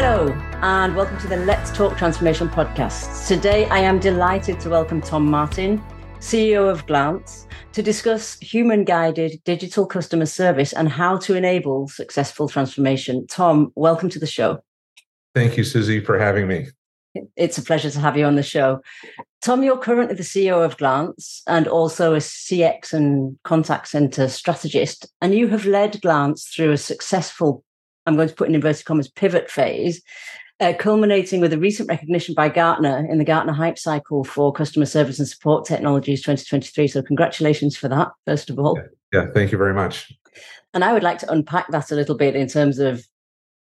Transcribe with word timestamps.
Hello, 0.00 0.28
and 0.62 0.94
welcome 0.94 1.18
to 1.18 1.26
the 1.26 1.38
Let's 1.38 1.72
Talk 1.72 1.98
Transformation 1.98 2.48
podcast. 2.48 3.26
Today, 3.26 3.64
I 3.64 3.80
am 3.80 3.98
delighted 3.98 4.60
to 4.60 4.70
welcome 4.70 5.00
Tom 5.00 5.28
Martin, 5.28 5.82
CEO 6.20 6.70
of 6.70 6.86
Glance, 6.86 7.48
to 7.72 7.82
discuss 7.82 8.38
human 8.38 8.84
guided 8.84 9.42
digital 9.42 9.86
customer 9.86 10.26
service 10.26 10.72
and 10.72 10.88
how 10.88 11.16
to 11.16 11.34
enable 11.34 11.88
successful 11.88 12.48
transformation. 12.48 13.26
Tom, 13.26 13.72
welcome 13.74 14.08
to 14.10 14.20
the 14.20 14.26
show. 14.28 14.62
Thank 15.34 15.56
you, 15.56 15.64
Susie, 15.64 15.98
for 15.98 16.16
having 16.16 16.46
me. 16.46 16.68
It's 17.34 17.58
a 17.58 17.62
pleasure 17.62 17.90
to 17.90 17.98
have 17.98 18.16
you 18.16 18.24
on 18.24 18.36
the 18.36 18.42
show. 18.44 18.80
Tom, 19.42 19.64
you're 19.64 19.78
currently 19.78 20.14
the 20.14 20.22
CEO 20.22 20.64
of 20.64 20.76
Glance 20.76 21.42
and 21.48 21.66
also 21.66 22.14
a 22.14 22.18
CX 22.18 22.92
and 22.92 23.36
contact 23.42 23.88
center 23.88 24.28
strategist, 24.28 25.08
and 25.20 25.34
you 25.34 25.48
have 25.48 25.66
led 25.66 26.00
Glance 26.02 26.46
through 26.46 26.70
a 26.70 26.78
successful 26.78 27.64
I'm 28.08 28.16
going 28.16 28.28
to 28.28 28.34
put 28.34 28.48
in 28.48 28.54
inverted 28.54 28.86
commas, 28.86 29.08
pivot 29.08 29.50
phase, 29.50 30.02
uh, 30.60 30.72
culminating 30.78 31.40
with 31.40 31.52
a 31.52 31.58
recent 31.58 31.88
recognition 31.88 32.34
by 32.34 32.48
Gartner 32.48 33.06
in 33.08 33.18
the 33.18 33.24
Gartner 33.24 33.52
Hype 33.52 33.78
Cycle 33.78 34.24
for 34.24 34.52
Customer 34.52 34.86
Service 34.86 35.18
and 35.18 35.28
Support 35.28 35.66
Technologies 35.66 36.20
2023. 36.22 36.88
So, 36.88 37.02
congratulations 37.02 37.76
for 37.76 37.88
that, 37.88 38.08
first 38.26 38.50
of 38.50 38.58
all. 38.58 38.78
Yeah, 39.12 39.20
yeah 39.20 39.30
thank 39.32 39.52
you 39.52 39.58
very 39.58 39.74
much. 39.74 40.10
And 40.72 40.84
I 40.84 40.92
would 40.92 41.02
like 41.02 41.18
to 41.18 41.30
unpack 41.30 41.70
that 41.70 41.90
a 41.90 41.94
little 41.94 42.16
bit 42.16 42.34
in 42.34 42.48
terms 42.48 42.78
of 42.78 43.04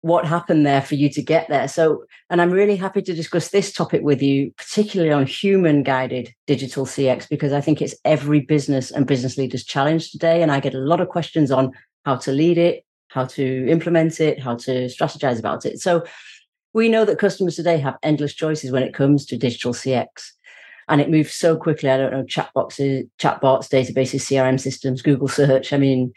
what 0.00 0.26
happened 0.26 0.66
there 0.66 0.82
for 0.82 0.96
you 0.96 1.08
to 1.08 1.22
get 1.22 1.48
there. 1.48 1.68
So, 1.68 2.04
and 2.28 2.42
I'm 2.42 2.50
really 2.50 2.76
happy 2.76 3.02
to 3.02 3.14
discuss 3.14 3.48
this 3.48 3.72
topic 3.72 4.02
with 4.02 4.20
you, 4.20 4.52
particularly 4.58 5.12
on 5.12 5.26
human 5.26 5.82
guided 5.82 6.34
digital 6.46 6.86
CX, 6.86 7.28
because 7.28 7.52
I 7.52 7.60
think 7.60 7.80
it's 7.80 7.94
every 8.04 8.40
business 8.40 8.90
and 8.90 9.06
business 9.06 9.38
leader's 9.38 9.64
challenge 9.64 10.10
today. 10.10 10.42
And 10.42 10.52
I 10.52 10.60
get 10.60 10.74
a 10.74 10.78
lot 10.78 11.00
of 11.00 11.08
questions 11.08 11.50
on 11.50 11.72
how 12.04 12.16
to 12.16 12.32
lead 12.32 12.58
it, 12.58 12.84
how 13.14 13.24
to 13.24 13.68
implement 13.68 14.20
it, 14.20 14.40
how 14.40 14.56
to 14.56 14.86
strategize 14.86 15.38
about 15.38 15.64
it. 15.64 15.80
So 15.80 16.04
we 16.72 16.88
know 16.88 17.04
that 17.04 17.20
customers 17.20 17.54
today 17.54 17.78
have 17.78 17.96
endless 18.02 18.34
choices 18.34 18.72
when 18.72 18.82
it 18.82 18.92
comes 18.92 19.24
to 19.26 19.38
digital 19.38 19.72
CX. 19.72 20.08
And 20.88 21.00
it 21.00 21.08
moves 21.08 21.32
so 21.32 21.56
quickly. 21.56 21.88
I 21.88 21.96
don't 21.96 22.12
know, 22.12 22.24
chat 22.24 22.50
boxes, 22.54 23.04
chatbots, 23.20 23.70
databases, 23.70 24.22
CRM 24.26 24.58
systems, 24.58 25.00
Google 25.00 25.28
search. 25.28 25.72
I 25.72 25.78
mean, 25.78 26.12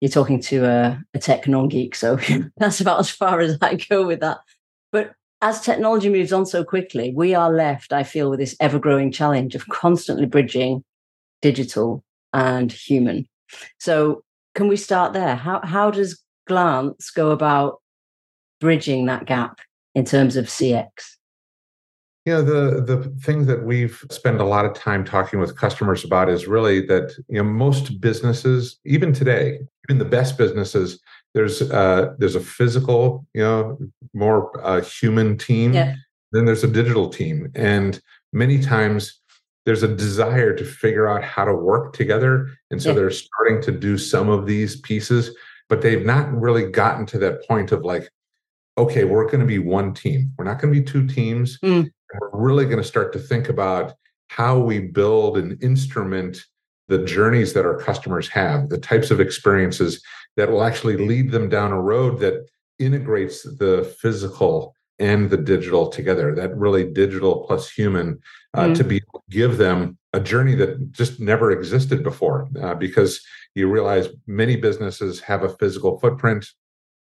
you're 0.00 0.08
talking 0.08 0.40
to 0.42 0.64
a, 0.64 1.02
a 1.14 1.18
tech 1.18 1.48
non-geek. 1.48 1.96
So 1.96 2.16
that's 2.56 2.80
about 2.80 3.00
as 3.00 3.10
far 3.10 3.40
as 3.40 3.58
I 3.60 3.74
go 3.74 4.06
with 4.06 4.20
that. 4.20 4.38
But 4.92 5.14
as 5.42 5.60
technology 5.60 6.08
moves 6.08 6.32
on 6.32 6.46
so 6.46 6.62
quickly, 6.62 7.12
we 7.14 7.34
are 7.34 7.52
left, 7.52 7.92
I 7.92 8.04
feel, 8.04 8.30
with 8.30 8.38
this 8.38 8.56
ever-growing 8.60 9.10
challenge 9.10 9.56
of 9.56 9.68
constantly 9.68 10.26
bridging 10.26 10.84
digital 11.42 12.04
and 12.32 12.70
human. 12.70 13.26
So 13.78 14.22
can 14.54 14.68
we 14.68 14.76
start 14.76 15.12
there? 15.12 15.36
How 15.36 15.60
how 15.62 15.90
does 15.90 16.18
glance 16.46 17.10
go 17.10 17.30
about 17.30 17.80
bridging 18.60 19.06
that 19.06 19.26
gap 19.26 19.60
in 19.94 20.04
terms 20.04 20.36
of 20.36 20.46
CX? 20.46 20.90
Yeah, 22.26 22.38
the 22.38 22.82
the 22.84 23.14
thing 23.22 23.46
that 23.46 23.64
we've 23.64 24.04
spent 24.10 24.40
a 24.40 24.44
lot 24.44 24.64
of 24.64 24.74
time 24.74 25.04
talking 25.04 25.38
with 25.38 25.56
customers 25.56 26.04
about 26.04 26.28
is 26.28 26.48
really 26.48 26.84
that 26.86 27.12
you 27.28 27.36
know 27.36 27.44
most 27.44 28.00
businesses, 28.00 28.78
even 28.84 29.12
today, 29.12 29.60
even 29.88 29.98
the 29.98 30.04
best 30.04 30.36
businesses, 30.36 30.98
there's 31.34 31.62
uh, 31.62 32.14
there's 32.18 32.34
a 32.34 32.40
physical, 32.40 33.24
you 33.32 33.42
know, 33.42 33.78
more 34.12 34.50
uh, 34.66 34.80
human 34.80 35.38
team. 35.38 35.72
Yeah. 35.72 35.94
Then 36.32 36.46
there's 36.46 36.64
a 36.64 36.68
digital 36.68 37.08
team, 37.08 37.52
and 37.54 38.00
many 38.32 38.58
times 38.58 39.20
there's 39.64 39.84
a 39.84 39.94
desire 39.94 40.52
to 40.56 40.64
figure 40.64 41.06
out 41.06 41.22
how 41.22 41.44
to 41.44 41.54
work 41.54 41.92
together, 41.92 42.48
and 42.72 42.82
so 42.82 42.88
yeah. 42.88 42.96
they're 42.96 43.10
starting 43.12 43.62
to 43.62 43.70
do 43.70 43.96
some 43.96 44.28
of 44.28 44.46
these 44.46 44.80
pieces 44.80 45.30
but 45.68 45.82
they've 45.82 46.04
not 46.04 46.32
really 46.32 46.70
gotten 46.70 47.06
to 47.06 47.18
that 47.18 47.46
point 47.46 47.72
of 47.72 47.84
like, 47.84 48.08
okay, 48.78 49.04
we're 49.04 49.24
going 49.24 49.40
to 49.40 49.46
be 49.46 49.58
one 49.58 49.94
team. 49.94 50.32
We're 50.36 50.44
not 50.44 50.60
going 50.60 50.72
to 50.72 50.80
be 50.80 50.86
two 50.86 51.06
teams. 51.06 51.58
Mm. 51.60 51.90
We're 52.20 52.40
really 52.40 52.64
going 52.64 52.78
to 52.78 52.84
start 52.84 53.12
to 53.14 53.18
think 53.18 53.48
about 53.48 53.94
how 54.28 54.58
we 54.58 54.80
build 54.80 55.38
and 55.38 55.62
instrument 55.62 56.44
the 56.88 56.98
journeys 57.04 57.52
that 57.52 57.66
our 57.66 57.78
customers 57.78 58.28
have, 58.28 58.68
the 58.68 58.78
types 58.78 59.10
of 59.10 59.20
experiences 59.20 60.02
that 60.36 60.50
will 60.50 60.62
actually 60.62 60.96
lead 60.96 61.30
them 61.32 61.48
down 61.48 61.72
a 61.72 61.80
road 61.80 62.20
that 62.20 62.46
integrates 62.78 63.42
the 63.42 63.92
physical 64.00 64.74
and 64.98 65.28
the 65.28 65.36
digital 65.36 65.88
together 65.88 66.34
that 66.34 66.56
really 66.56 66.84
digital 66.90 67.44
plus 67.46 67.70
human 67.70 68.18
uh, 68.54 68.64
mm. 68.64 68.74
to 68.74 68.84
be 68.84 69.02
give 69.28 69.58
them 69.58 69.98
a 70.12 70.20
journey 70.20 70.54
that 70.54 70.92
just 70.92 71.20
never 71.20 71.50
existed 71.50 72.02
before 72.02 72.48
uh, 72.62 72.74
because 72.74 73.20
you 73.56 73.68
realize 73.68 74.08
many 74.26 74.54
businesses 74.54 75.20
have 75.20 75.42
a 75.42 75.48
physical 75.48 75.98
footprint. 75.98 76.46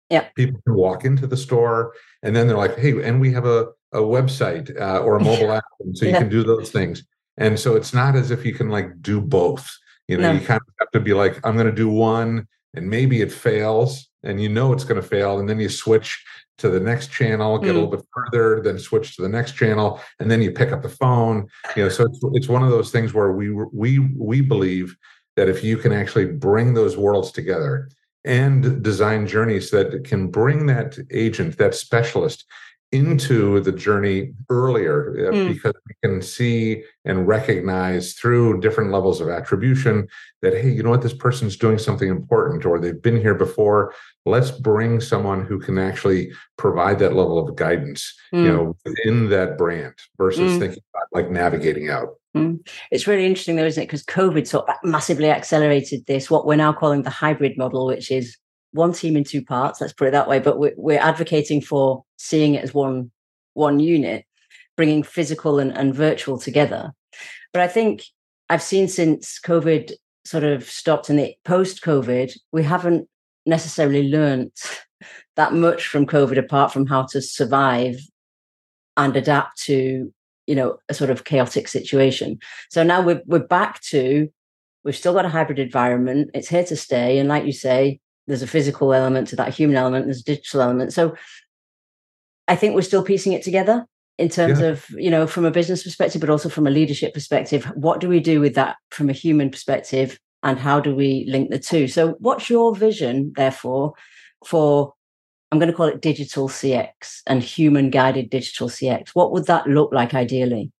Yeah. 0.09 0.29
People 0.35 0.61
can 0.65 0.75
walk 0.75 1.03
into 1.03 1.27
the 1.27 1.37
store 1.37 1.93
and 2.23 2.35
then 2.35 2.47
they're 2.47 2.57
like, 2.57 2.77
hey, 2.77 3.03
and 3.03 3.19
we 3.19 3.31
have 3.33 3.45
a, 3.45 3.67
a 3.91 3.99
website 3.99 4.69
uh, 4.79 4.99
or 4.99 5.17
a 5.17 5.23
mobile 5.23 5.51
app. 5.51 5.65
so 5.93 6.05
you 6.05 6.11
yeah. 6.11 6.19
can 6.19 6.29
do 6.29 6.43
those 6.43 6.71
things. 6.71 7.03
And 7.37 7.59
so 7.59 7.75
it's 7.75 7.93
not 7.93 8.15
as 8.15 8.31
if 8.31 8.45
you 8.45 8.53
can 8.53 8.69
like 8.69 9.01
do 9.01 9.19
both. 9.19 9.69
You 10.07 10.17
know, 10.17 10.31
no. 10.31 10.39
you 10.39 10.45
kind 10.45 10.61
of 10.61 10.73
have 10.79 10.91
to 10.91 10.99
be 10.99 11.13
like, 11.13 11.45
I'm 11.45 11.55
going 11.55 11.65
to 11.67 11.73
do 11.73 11.89
one 11.89 12.47
and 12.73 12.89
maybe 12.89 13.21
it 13.21 13.31
fails 13.31 14.07
and 14.23 14.41
you 14.41 14.49
know 14.49 14.71
it's 14.71 14.83
going 14.83 15.01
to 15.01 15.07
fail. 15.07 15.39
And 15.39 15.49
then 15.49 15.59
you 15.59 15.67
switch 15.67 16.23
to 16.57 16.69
the 16.69 16.79
next 16.79 17.11
channel, 17.11 17.57
get 17.57 17.67
mm. 17.67 17.71
a 17.71 17.73
little 17.73 17.89
bit 17.89 18.05
further, 18.13 18.61
then 18.61 18.79
switch 18.79 19.15
to 19.15 19.21
the 19.21 19.29
next 19.29 19.53
channel, 19.53 19.99
and 20.19 20.31
then 20.31 20.41
you 20.41 20.51
pick 20.51 20.71
up 20.71 20.81
the 20.81 20.89
phone. 20.89 21.47
You 21.75 21.83
know, 21.83 21.89
so 21.89 22.05
it's 22.05 22.19
it's 22.33 22.47
one 22.47 22.63
of 22.63 22.69
those 22.69 22.91
things 22.91 23.13
where 23.13 23.33
we 23.33 23.51
we 23.51 23.99
we 23.99 24.41
believe 24.41 24.95
that 25.35 25.49
if 25.49 25.63
you 25.63 25.77
can 25.77 25.91
actually 25.91 26.25
bring 26.25 26.73
those 26.73 26.97
worlds 26.97 27.31
together 27.31 27.89
and 28.23 28.81
design 28.81 29.27
journeys 29.27 29.69
that 29.71 30.03
can 30.03 30.27
bring 30.27 30.65
that 30.65 30.97
agent, 31.11 31.57
that 31.57 31.75
specialist 31.75 32.45
into 32.91 33.59
the 33.61 33.71
journey 33.71 34.33
earlier 34.49 35.15
mm. 35.17 35.47
because 35.53 35.73
we 35.87 35.95
can 36.01 36.21
see 36.21 36.83
and 37.03 37.27
recognize 37.27 38.13
through 38.13 38.61
different 38.61 38.91
levels 38.91 39.19
of 39.19 39.27
attribution 39.27 40.07
that 40.41 40.53
hey 40.53 40.69
you 40.69 40.83
know 40.83 40.91
what 40.91 41.01
this 41.01 41.13
person's 41.13 41.57
doing 41.57 41.77
something 41.77 42.09
important 42.09 42.65
or 42.65 42.79
they've 42.79 43.01
been 43.01 43.19
here 43.19 43.33
before 43.33 43.93
let's 44.25 44.51
bring 44.51 45.01
someone 45.01 45.43
who 45.43 45.59
can 45.59 45.77
actually 45.77 46.31
provide 46.57 46.99
that 46.99 47.15
level 47.15 47.37
of 47.37 47.55
guidance 47.55 48.13
mm. 48.33 48.43
you 48.43 48.49
hmm. 48.49 48.55
know 48.55 48.77
within 48.85 49.29
that 49.29 49.57
brand 49.57 49.95
versus 50.17 50.53
mm. 50.53 50.59
thinking 50.59 50.83
about 50.93 51.07
like 51.11 51.29
navigating 51.29 51.89
out 51.89 52.15
Mm. 52.35 52.67
It's 52.91 53.07
really 53.07 53.25
interesting, 53.25 53.55
though, 53.55 53.65
isn't 53.65 53.81
it? 53.81 53.85
Because 53.85 54.03
COVID 54.03 54.45
sort 54.45 54.69
of 54.69 54.75
massively 54.83 55.29
accelerated 55.29 56.05
this, 56.05 56.29
what 56.29 56.45
we're 56.45 56.55
now 56.55 56.73
calling 56.73 57.03
the 57.03 57.09
hybrid 57.09 57.57
model, 57.57 57.85
which 57.87 58.11
is 58.11 58.37
one 58.71 58.91
team 58.91 59.15
in 59.15 59.23
two 59.23 59.43
parts. 59.43 59.79
Let's 59.79 59.93
put 59.93 60.09
it 60.09 60.11
that 60.11 60.27
way. 60.27 60.39
But 60.39 60.59
we're, 60.59 60.73
we're 60.75 60.99
advocating 60.99 61.61
for 61.61 62.03
seeing 62.17 62.55
it 62.55 62.63
as 62.63 62.73
one 62.73 63.11
one 63.53 63.79
unit, 63.79 64.25
bringing 64.75 65.01
physical 65.01 65.59
and, 65.59 65.71
and 65.77 65.95
virtual 65.95 66.37
together. 66.37 66.91
But 67.53 67.61
I 67.61 67.69
think 67.69 68.03
I've 68.49 68.61
seen 68.61 68.89
since 68.89 69.39
COVID 69.39 69.93
sort 70.25 70.43
of 70.43 70.65
stopped 70.65 71.09
and 71.09 71.17
the 71.17 71.35
post 71.45 71.81
COVID, 71.83 72.37
we 72.51 72.63
haven't 72.63 73.07
necessarily 73.45 74.09
learned 74.09 74.51
that 75.35 75.53
much 75.53 75.87
from 75.87 76.05
COVID 76.05 76.37
apart 76.37 76.73
from 76.73 76.85
how 76.85 77.03
to 77.11 77.21
survive 77.21 77.97
and 78.97 79.15
adapt 79.15 79.61
to 79.63 80.13
you 80.47 80.55
know 80.55 80.77
a 80.89 80.93
sort 80.93 81.09
of 81.09 81.23
chaotic 81.23 81.67
situation. 81.67 82.39
So 82.69 82.83
now 82.83 83.01
we're, 83.01 83.21
we're 83.25 83.39
back 83.39 83.81
to 83.83 84.29
we've 84.83 84.95
still 84.95 85.13
got 85.13 85.25
a 85.25 85.29
hybrid 85.29 85.59
environment. 85.59 86.31
It's 86.33 86.49
here 86.49 86.63
to 86.65 86.75
stay. 86.75 87.17
And 87.17 87.27
like 87.27 87.45
you 87.45 87.53
say 87.53 87.99
there's 88.27 88.43
a 88.43 88.47
physical 88.47 88.93
element 88.93 89.27
to 89.29 89.35
that 89.35 89.53
human 89.53 89.77
element 89.77 90.05
there's 90.05 90.21
a 90.21 90.23
digital 90.23 90.61
element. 90.61 90.93
So 90.93 91.15
i 92.47 92.55
think 92.55 92.75
we're 92.75 92.81
still 92.83 93.01
piecing 93.01 93.33
it 93.33 93.41
together 93.41 93.87
in 94.19 94.29
terms 94.29 94.59
yeah. 94.59 94.67
of 94.67 94.85
you 94.91 95.09
know 95.09 95.25
from 95.25 95.45
a 95.45 95.49
business 95.51 95.81
perspective 95.81 96.21
but 96.21 96.29
also 96.29 96.47
from 96.47 96.67
a 96.67 96.69
leadership 96.69 97.11
perspective 97.11 97.65
what 97.73 97.99
do 97.99 98.07
we 98.07 98.19
do 98.19 98.39
with 98.39 98.53
that 98.53 98.75
from 98.91 99.09
a 99.09 99.13
human 99.13 99.49
perspective 99.49 100.19
and 100.45 100.59
how 100.59 100.79
do 100.79 100.95
we 100.95 101.25
link 101.27 101.49
the 101.49 101.59
two? 101.59 101.87
So 101.87 102.15
what's 102.19 102.51
your 102.51 102.75
vision 102.75 103.33
therefore 103.35 103.93
for 104.45 104.93
I'm 105.51 105.59
going 105.59 105.71
to 105.71 105.75
call 105.75 105.87
it 105.87 106.01
digital 106.01 106.49
CX 106.49 107.21
and 107.27 107.41
human 107.41 107.89
guided 107.89 108.29
digital 108.29 108.67
CX. 108.67 109.09
What 109.09 109.31
would 109.31 109.45
that 109.47 109.67
look 109.67 109.93
like 109.93 110.13
ideally? 110.13 110.71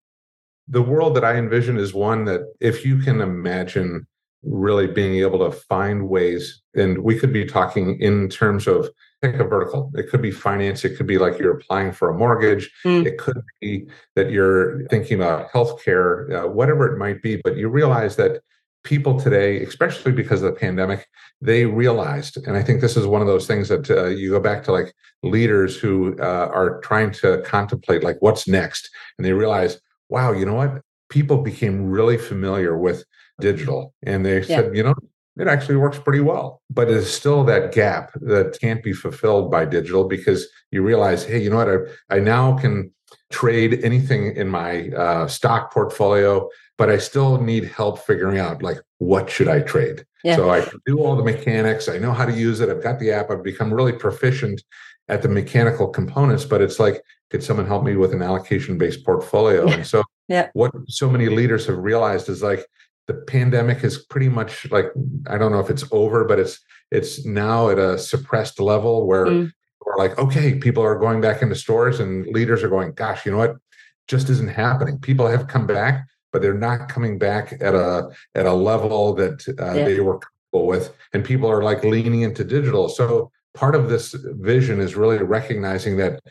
The 0.67 0.81
world 0.81 1.15
that 1.15 1.23
I 1.23 1.35
envision 1.35 1.77
is 1.77 1.93
one 1.93 2.25
that 2.25 2.41
if 2.59 2.85
you 2.85 2.97
can 2.97 3.21
imagine 3.21 4.07
really 4.45 4.87
being 4.87 5.15
able 5.15 5.39
to 5.39 5.51
find 5.51 6.07
ways, 6.07 6.61
and 6.75 6.99
we 6.99 7.17
could 7.17 7.33
be 7.33 7.45
talking 7.45 7.99
in 7.99 8.29
terms 8.29 8.67
of 8.67 8.89
pick 9.21 9.39
a 9.39 9.43
vertical. 9.43 9.91
It 9.95 10.09
could 10.09 10.21
be 10.21 10.31
finance. 10.31 10.85
It 10.85 10.97
could 10.97 11.07
be 11.07 11.17
like 11.17 11.39
you're 11.39 11.57
applying 11.57 11.91
for 11.91 12.09
a 12.09 12.17
mortgage. 12.17 12.71
Mm. 12.83 13.05
It 13.05 13.17
could 13.17 13.41
be 13.61 13.87
that 14.15 14.31
you're 14.31 14.87
thinking 14.87 15.15
about 15.15 15.49
healthcare, 15.51 16.45
uh, 16.45 16.47
whatever 16.47 16.93
it 16.93 16.97
might 16.97 17.21
be. 17.21 17.41
But 17.43 17.57
you 17.57 17.69
realize 17.69 18.15
that 18.17 18.41
people 18.85 19.19
today, 19.19 19.61
especially 19.61 20.13
because 20.13 20.41
of 20.41 20.53
the 20.53 20.59
pandemic, 20.59 21.07
they 21.41 21.65
realized, 21.65 22.37
and 22.47 22.55
I 22.55 22.63
think 22.63 22.79
this 22.79 22.95
is 22.95 23.05
one 23.05 23.21
of 23.21 23.27
those 23.27 23.47
things 23.47 23.67
that 23.67 23.89
uh, 23.89 24.05
you 24.05 24.29
go 24.31 24.39
back 24.39 24.63
to 24.63 24.71
like 24.71 24.93
leaders 25.23 25.75
who 25.75 26.15
uh, 26.19 26.49
are 26.53 26.79
trying 26.81 27.11
to 27.11 27.41
contemplate 27.45 28.03
like 28.03 28.17
what's 28.21 28.47
next, 28.47 28.89
and 29.17 29.25
they 29.25 29.33
realize, 29.33 29.81
wow, 30.07 30.31
you 30.31 30.45
know 30.45 30.53
what? 30.53 30.81
People 31.09 31.37
became 31.41 31.89
really 31.89 32.17
familiar 32.17 32.77
with 32.77 33.03
digital, 33.41 33.93
and 34.03 34.25
they 34.25 34.39
yeah. 34.41 34.61
said, 34.61 34.75
you 34.77 34.83
know, 34.83 34.95
it 35.37 35.47
actually 35.47 35.75
works 35.75 35.99
pretty 35.99 36.21
well. 36.21 36.61
But 36.69 36.89
it's 36.89 37.11
still 37.11 37.43
that 37.45 37.73
gap 37.73 38.11
that 38.21 38.57
can't 38.61 38.81
be 38.81 38.93
fulfilled 38.93 39.51
by 39.51 39.65
digital 39.65 40.05
because 40.05 40.47
you 40.71 40.81
realize, 40.81 41.25
hey, 41.25 41.41
you 41.41 41.49
know 41.49 41.57
what? 41.57 41.69
I, 41.69 42.15
I 42.15 42.19
now 42.19 42.57
can 42.57 42.91
trade 43.35 43.81
anything 43.83 44.33
in 44.37 44.47
my 44.47 44.89
uh, 44.91 45.27
stock 45.27 45.73
portfolio, 45.73 46.49
but 46.77 46.89
I 46.89 46.97
still 46.97 47.41
need 47.41 47.65
help 47.65 47.99
figuring 47.99 48.39
out 48.39 48.63
like 48.63 48.79
what 48.99 49.29
should 49.29 49.49
I 49.49 49.59
trade. 49.59 50.05
Yeah. 50.23 50.37
So 50.37 50.49
I 50.49 50.65
do 50.85 50.99
all 50.99 51.17
the 51.17 51.23
mechanics. 51.23 51.89
I 51.89 51.97
know 51.97 52.13
how 52.13 52.25
to 52.25 52.31
use 52.31 52.61
it. 52.61 52.69
I've 52.69 52.81
got 52.81 52.97
the 52.97 53.11
app. 53.11 53.29
I've 53.29 53.43
become 53.43 53.73
really 53.73 53.91
proficient 53.91 54.63
at 55.09 55.21
the 55.21 55.27
mechanical 55.27 55.87
components. 55.89 56.45
But 56.45 56.61
it's 56.61 56.79
like, 56.79 57.01
could 57.29 57.43
someone 57.43 57.67
help 57.67 57.83
me 57.83 57.97
with 57.97 58.13
an 58.13 58.21
allocation 58.21 58.77
based 58.77 59.05
portfolio? 59.05 59.67
Yeah. 59.67 59.73
And 59.73 59.85
so, 59.85 60.01
yeah. 60.29 60.49
what 60.53 60.71
so 60.87 61.09
many 61.09 61.27
leaders 61.27 61.67
have 61.67 61.77
realized 61.77 62.29
is 62.29 62.41
like 62.41 62.65
the 63.07 63.15
pandemic 63.15 63.83
is 63.83 63.97
pretty 63.97 64.29
much 64.29 64.71
like 64.71 64.87
I 65.27 65.37
don't 65.37 65.51
know 65.51 65.59
if 65.59 65.69
it's 65.69 65.83
over, 65.91 66.23
but 66.23 66.39
it's 66.39 66.59
it's 66.89 67.25
now 67.25 67.69
at 67.69 67.79
a 67.79 67.97
suppressed 67.97 68.59
level 68.59 69.05
where 69.05 69.25
mm. 69.25 69.51
We're 69.85 69.97
like, 69.97 70.17
okay, 70.17 70.55
people 70.55 70.83
are 70.83 70.97
going 70.97 71.21
back 71.21 71.41
into 71.41 71.55
stores 71.55 71.99
and 71.99 72.25
leaders 72.27 72.63
are 72.63 72.69
going, 72.69 72.93
gosh, 72.93 73.25
you 73.25 73.31
know 73.31 73.37
what? 73.37 73.55
Just 74.07 74.29
isn't 74.29 74.49
happening. 74.49 74.99
People 74.99 75.27
have 75.27 75.47
come 75.47 75.65
back, 75.65 76.07
but 76.31 76.41
they're 76.41 76.53
not 76.53 76.89
coming 76.89 77.17
back 77.17 77.53
at 77.61 77.73
a 77.73 78.09
at 78.35 78.45
a 78.45 78.53
level 78.53 79.13
that 79.15 79.47
uh, 79.59 79.73
yeah. 79.73 79.85
they 79.85 79.99
were 79.99 80.19
comfortable 80.19 80.67
with, 80.67 80.93
and 81.13 81.23
people 81.23 81.49
are 81.49 81.63
like 81.63 81.83
leaning 81.83 82.21
into 82.21 82.43
digital. 82.43 82.89
So 82.89 83.31
part 83.53 83.73
of 83.73 83.89
this 83.89 84.13
vision 84.13 84.79
is 84.79 84.95
really 84.95 85.17
recognizing 85.17 85.97
that 85.97 86.21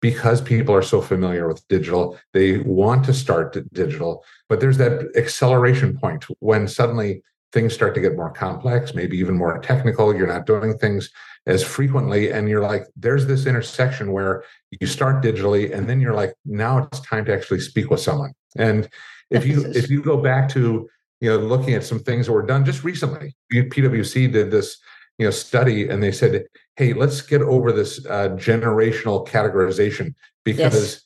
because 0.00 0.42
people 0.42 0.74
are 0.74 0.82
so 0.82 1.00
familiar 1.00 1.48
with 1.48 1.66
digital, 1.68 2.18
they 2.34 2.58
want 2.58 3.04
to 3.06 3.14
start 3.14 3.56
digital. 3.72 4.22
But 4.50 4.60
there's 4.60 4.76
that 4.76 5.10
acceleration 5.16 5.98
point 5.98 6.26
when 6.40 6.68
suddenly 6.68 7.22
things 7.52 7.72
start 7.72 7.94
to 7.94 8.02
get 8.02 8.14
more 8.14 8.30
complex, 8.30 8.94
maybe 8.94 9.16
even 9.16 9.34
more 9.36 9.58
technical. 9.60 10.14
You're 10.14 10.26
not 10.26 10.44
doing 10.44 10.76
things 10.76 11.10
as 11.46 11.62
frequently. 11.62 12.30
And 12.32 12.48
you're 12.48 12.62
like, 12.62 12.86
there's 12.96 13.26
this 13.26 13.46
intersection 13.46 14.12
where 14.12 14.44
you 14.70 14.86
start 14.86 15.22
digitally, 15.22 15.74
and 15.74 15.88
then 15.88 16.00
you're 16.00 16.14
like, 16.14 16.34
now 16.44 16.78
it's 16.78 17.00
time 17.00 17.24
to 17.26 17.34
actually 17.34 17.60
speak 17.60 17.90
with 17.90 18.00
someone. 18.00 18.32
And 18.56 18.88
if 19.30 19.46
you 19.46 19.64
if 19.72 19.90
you 19.90 20.02
go 20.02 20.16
back 20.16 20.48
to 20.50 20.88
you 21.20 21.30
know 21.30 21.38
looking 21.38 21.74
at 21.74 21.84
some 21.84 21.98
things 21.98 22.26
that 22.26 22.32
were 22.32 22.46
done 22.46 22.64
just 22.64 22.84
recently, 22.84 23.34
PwC 23.52 24.32
did 24.32 24.50
this 24.50 24.78
you 25.18 25.26
know 25.26 25.30
study 25.30 25.88
and 25.88 26.02
they 26.02 26.12
said 26.12 26.44
hey 26.76 26.92
let's 26.92 27.20
get 27.20 27.42
over 27.42 27.72
this 27.72 28.04
uh, 28.06 28.30
generational 28.30 29.26
categorization 29.26 30.14
because 30.44 30.72
yes. 30.74 31.00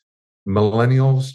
millennials 0.46 1.32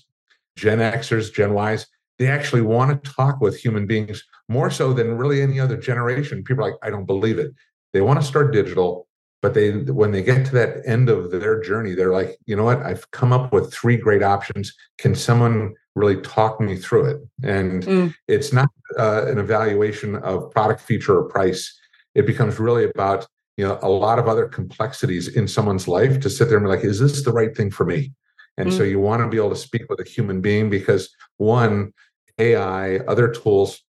gen 0.56 0.80
xers 0.80 1.34
gen 1.34 1.56
ys 1.56 1.86
they 2.20 2.28
actually 2.28 2.62
want 2.62 3.04
to 3.04 3.12
talk 3.12 3.40
with 3.42 3.58
human 3.58 3.86
beings 3.86 4.24
more 4.50 4.70
so 4.70 4.94
than 4.94 5.18
really 5.18 5.42
any 5.42 5.60
other 5.60 5.78
generation 5.78 6.44
people 6.44 6.64
are 6.64 6.72
like 6.72 6.80
i 6.82 6.90
don't 6.90 7.06
believe 7.06 7.38
it 7.38 7.52
they 7.94 8.02
want 8.02 8.20
to 8.20 8.26
start 8.26 8.52
digital 8.52 9.08
but 9.44 9.54
they 9.54 9.72
when 9.72 10.12
they 10.12 10.24
get 10.24 10.46
to 10.46 10.54
that 10.54 10.78
end 10.86 11.10
of 11.10 11.30
their 11.30 11.62
journey 11.62 11.94
they're 11.94 12.14
like 12.14 12.40
you 12.46 12.56
know 12.56 12.64
what? 12.64 12.82
I've 12.82 13.12
come 13.12 13.32
up 13.32 13.54
with 13.54 13.72
three 13.72 13.98
great 13.98 14.24
options. 14.24 14.74
Can 14.98 15.14
someone 15.14 15.76
really 15.96 16.20
talk 16.22 16.60
me 16.60 16.78
through 16.78 17.06
it? 17.06 17.18
And 17.44 17.84
mm. 17.84 18.16
it's 18.28 18.52
not 18.52 18.70
uh, 18.98 19.26
an 19.28 19.38
evaluation 19.38 20.16
of 20.16 20.50
product 20.52 20.82
feature 20.82 21.18
or 21.20 21.24
price. 21.26 21.78
It 22.16 22.26
becomes 22.26 22.58
really 22.58 22.86
about 22.86 23.28
you 23.58 23.68
know 23.68 23.78
a 23.82 23.90
lot 23.90 24.18
of 24.18 24.28
other 24.28 24.48
complexities 24.48 25.28
in 25.28 25.48
someone's 25.48 25.88
life 25.88 26.20
to 26.22 26.30
sit 26.30 26.48
there 26.48 26.58
and 26.58 26.66
be 26.66 26.70
like 26.70 26.86
is 26.86 27.00
this 27.00 27.24
the 27.24 27.34
right 27.34 27.56
thing 27.56 27.70
for 27.70 27.86
me? 27.86 28.14
And 28.58 28.70
mm-hmm. 28.70 28.78
so 28.78 28.84
you 28.84 29.00
want 29.00 29.22
to 29.22 29.28
be 29.28 29.38
able 29.38 29.50
to 29.50 29.56
speak 29.56 29.84
with 29.90 30.00
a 30.00 30.10
human 30.10 30.40
being 30.42 30.70
because 30.70 31.14
one 31.38 31.94
ai 32.40 32.98
other 33.08 33.28
tools 33.28 33.84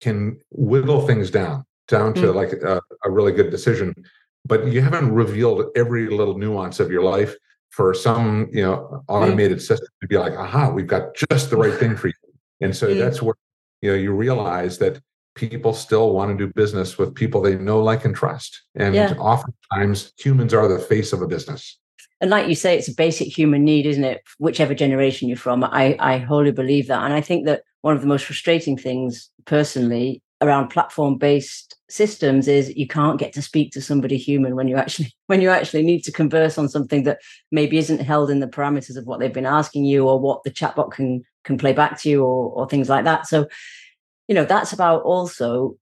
can 0.00 0.40
whittle 0.50 1.06
things 1.06 1.30
down 1.30 1.64
down 1.88 2.14
to 2.14 2.22
mm-hmm. 2.22 2.36
like 2.36 2.52
a, 2.52 2.80
a, 3.04 3.10
really 3.10 3.32
good 3.32 3.50
decision 3.50 3.94
but 4.44 4.66
you 4.66 4.80
haven't 4.80 5.12
revealed 5.12 5.64
every 5.76 6.08
little 6.08 6.38
nuance 6.38 6.80
of 6.80 6.90
your 6.90 7.02
life 7.02 7.34
for 7.70 7.92
some 7.94 8.48
you 8.52 8.62
know 8.62 8.76
mm. 8.92 9.04
automated 9.08 9.58
mm-hmm. 9.58 9.64
system 9.64 9.88
to 10.00 10.08
be 10.08 10.16
like 10.16 10.32
aha 10.34 10.70
we've 10.70 10.86
got 10.86 11.14
just 11.30 11.50
the 11.50 11.56
right 11.56 11.74
thing 11.74 11.96
for 11.96 12.08
you 12.08 12.14
and 12.60 12.76
so 12.76 12.88
mm. 12.88 12.98
that's 12.98 13.20
where 13.20 13.34
you 13.80 13.90
know 13.90 13.96
you 13.96 14.12
realize 14.12 14.78
that 14.78 15.00
people 15.34 15.72
still 15.72 16.12
want 16.12 16.36
to 16.36 16.46
do 16.46 16.52
business 16.52 16.98
with 16.98 17.14
people 17.14 17.40
they 17.40 17.56
know, 17.56 17.82
like, 17.82 18.04
and 18.04 18.14
trust. 18.14 18.62
And 18.74 18.94
yeah. 18.94 19.14
oftentimes 19.18 20.12
humans 20.18 20.52
are 20.52 20.68
the 20.68 20.78
face 20.78 21.12
of 21.12 21.22
a 21.22 21.26
business. 21.26 21.78
And 22.20 22.30
like 22.30 22.48
you 22.48 22.54
say, 22.54 22.76
it's 22.76 22.88
a 22.88 22.94
basic 22.94 23.36
human 23.36 23.64
need, 23.64 23.86
isn't 23.86 24.04
it? 24.04 24.22
Whichever 24.38 24.74
generation 24.74 25.28
you're 25.28 25.36
from, 25.36 25.64
I, 25.64 25.96
I 25.98 26.18
wholly 26.18 26.52
believe 26.52 26.86
that. 26.88 27.02
And 27.02 27.12
I 27.12 27.20
think 27.20 27.46
that 27.46 27.62
one 27.80 27.96
of 27.96 28.00
the 28.00 28.06
most 28.06 28.24
frustrating 28.24 28.76
things 28.76 29.28
personally 29.44 30.22
around 30.42 30.68
platform 30.68 31.16
based 31.16 31.76
systems 31.88 32.48
is 32.48 32.74
you 32.74 32.86
can't 32.86 33.18
get 33.18 33.32
to 33.32 33.42
speak 33.42 33.70
to 33.70 33.80
somebody 33.80 34.16
human 34.16 34.56
when 34.56 34.68
you 34.68 34.76
actually 34.76 35.14
when 35.26 35.40
you 35.40 35.48
actually 35.48 35.82
need 35.82 36.02
to 36.02 36.12
converse 36.12 36.58
on 36.58 36.68
something 36.68 37.04
that 37.04 37.18
maybe 37.50 37.78
isn't 37.78 38.00
held 38.00 38.30
in 38.30 38.40
the 38.40 38.46
parameters 38.46 38.96
of 38.96 39.06
what 39.06 39.20
they've 39.20 39.32
been 39.32 39.46
asking 39.46 39.84
you 39.84 40.08
or 40.08 40.18
what 40.18 40.42
the 40.42 40.50
chatbot 40.50 40.90
can 40.90 41.22
can 41.44 41.58
play 41.58 41.72
back 41.72 41.98
to 42.00 42.08
you 42.08 42.22
or, 42.22 42.50
or 42.52 42.68
things 42.68 42.88
like 42.88 43.04
that 43.04 43.26
so 43.26 43.46
you 44.28 44.34
know, 44.34 44.44
that's 44.44 44.72
about 44.72 45.02
also 45.02 45.76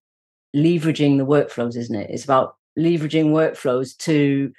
leveraging 0.56 1.18
the 1.18 1.26
workflows, 1.26 1.76
isn't 1.76 1.94
it? 1.94 2.10
It's 2.10 2.24
about 2.24 2.56
leveraging 2.78 3.26
workflows 3.26 3.96
to 3.98 4.52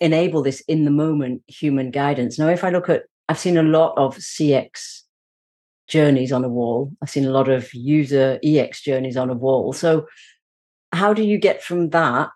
enable 0.00 0.42
this 0.42 0.60
in 0.62 0.84
the 0.84 0.90
moment 0.90 1.42
human 1.46 1.90
guidance. 1.90 2.38
Now, 2.38 2.48
if 2.48 2.64
I 2.64 2.70
look 2.70 2.88
at, 2.88 3.04
I've 3.28 3.38
seen 3.38 3.56
a 3.56 3.62
lot 3.62 3.94
of 3.96 4.16
CX 4.16 5.02
journeys 5.88 6.32
on 6.32 6.44
a 6.44 6.48
wall, 6.48 6.92
I've 7.02 7.10
seen 7.10 7.24
a 7.24 7.30
lot 7.30 7.48
of 7.48 7.72
user 7.72 8.38
EX 8.42 8.82
journeys 8.82 9.16
on 9.16 9.30
a 9.30 9.34
wall. 9.34 9.72
So, 9.72 10.06
how 10.92 11.12
do 11.12 11.22
you 11.22 11.38
get 11.38 11.62
from 11.62 11.90
that 11.90 12.30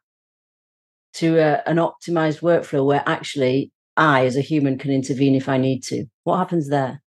to 1.15 1.39
a, 1.39 1.63
an 1.67 1.77
optimized 1.77 2.41
workflow 2.41 2.85
where 2.85 3.03
actually 3.07 3.73
I, 3.97 4.27
as 4.27 4.37
a 4.37 4.41
human, 4.41 4.79
can 4.79 4.91
intervene 4.91 5.35
if 5.35 5.49
I 5.49 5.57
need 5.57 5.83
to? 5.85 6.07
What 6.25 6.39
happens 6.39 6.69
there? 6.69 7.03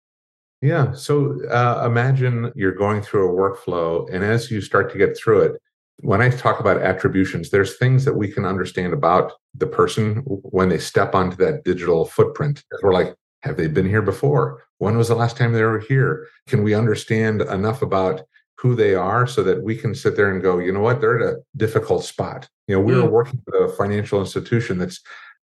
Yeah. 0.61 0.93
So 0.93 1.45
uh, 1.49 1.83
imagine 1.85 2.51
you're 2.55 2.75
going 2.75 3.01
through 3.01 3.29
a 3.29 3.33
workflow, 3.33 4.09
and 4.11 4.23
as 4.23 4.49
you 4.49 4.61
start 4.61 4.91
to 4.93 4.97
get 4.97 5.17
through 5.17 5.41
it, 5.41 5.61
when 5.99 6.21
I 6.21 6.29
talk 6.29 6.59
about 6.59 6.81
attributions, 6.81 7.49
there's 7.49 7.77
things 7.77 8.05
that 8.05 8.15
we 8.15 8.31
can 8.31 8.45
understand 8.45 8.93
about 8.93 9.33
the 9.53 9.67
person 9.67 10.17
when 10.25 10.69
they 10.69 10.77
step 10.77 11.15
onto 11.15 11.35
that 11.37 11.63
digital 11.63 12.05
footprint. 12.05 12.63
We're 12.81 12.93
like, 12.93 13.13
have 13.43 13.57
they 13.57 13.67
been 13.67 13.87
here 13.87 14.01
before? 14.01 14.63
When 14.77 14.97
was 14.97 15.07
the 15.07 15.15
last 15.15 15.37
time 15.37 15.53
they 15.53 15.63
were 15.63 15.79
here? 15.79 16.27
Can 16.47 16.63
we 16.63 16.73
understand 16.73 17.41
enough 17.41 17.81
about 17.81 18.23
who 18.63 18.75
they 18.75 18.95
are 18.95 19.27
so 19.27 19.43
that 19.43 19.61
we 19.61 19.75
can 19.75 19.93
sit 19.93 20.15
there 20.15 20.31
and 20.31 20.41
go, 20.41 20.57
you 20.57 20.71
know 20.71 20.79
what, 20.79 21.01
they're 21.01 21.19
at 21.19 21.33
a 21.33 21.43
difficult 21.57 22.05
spot. 22.05 22.47
You 22.67 22.75
know, 22.75 22.81
we 22.81 22.93
mm. 22.93 23.03
are 23.03 23.09
working 23.09 23.41
with 23.45 23.55
a 23.55 23.75
financial 23.75 24.21
institution 24.21 24.77
that 24.77 24.97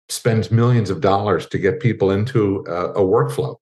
spends 0.07 0.51
millions 0.51 0.89
of 0.89 1.01
dollars 1.01 1.45
to 1.47 1.57
get 1.57 1.81
people 1.81 2.12
into 2.12 2.63
a, 2.67 2.91
a 2.93 3.01
workflow 3.01 3.57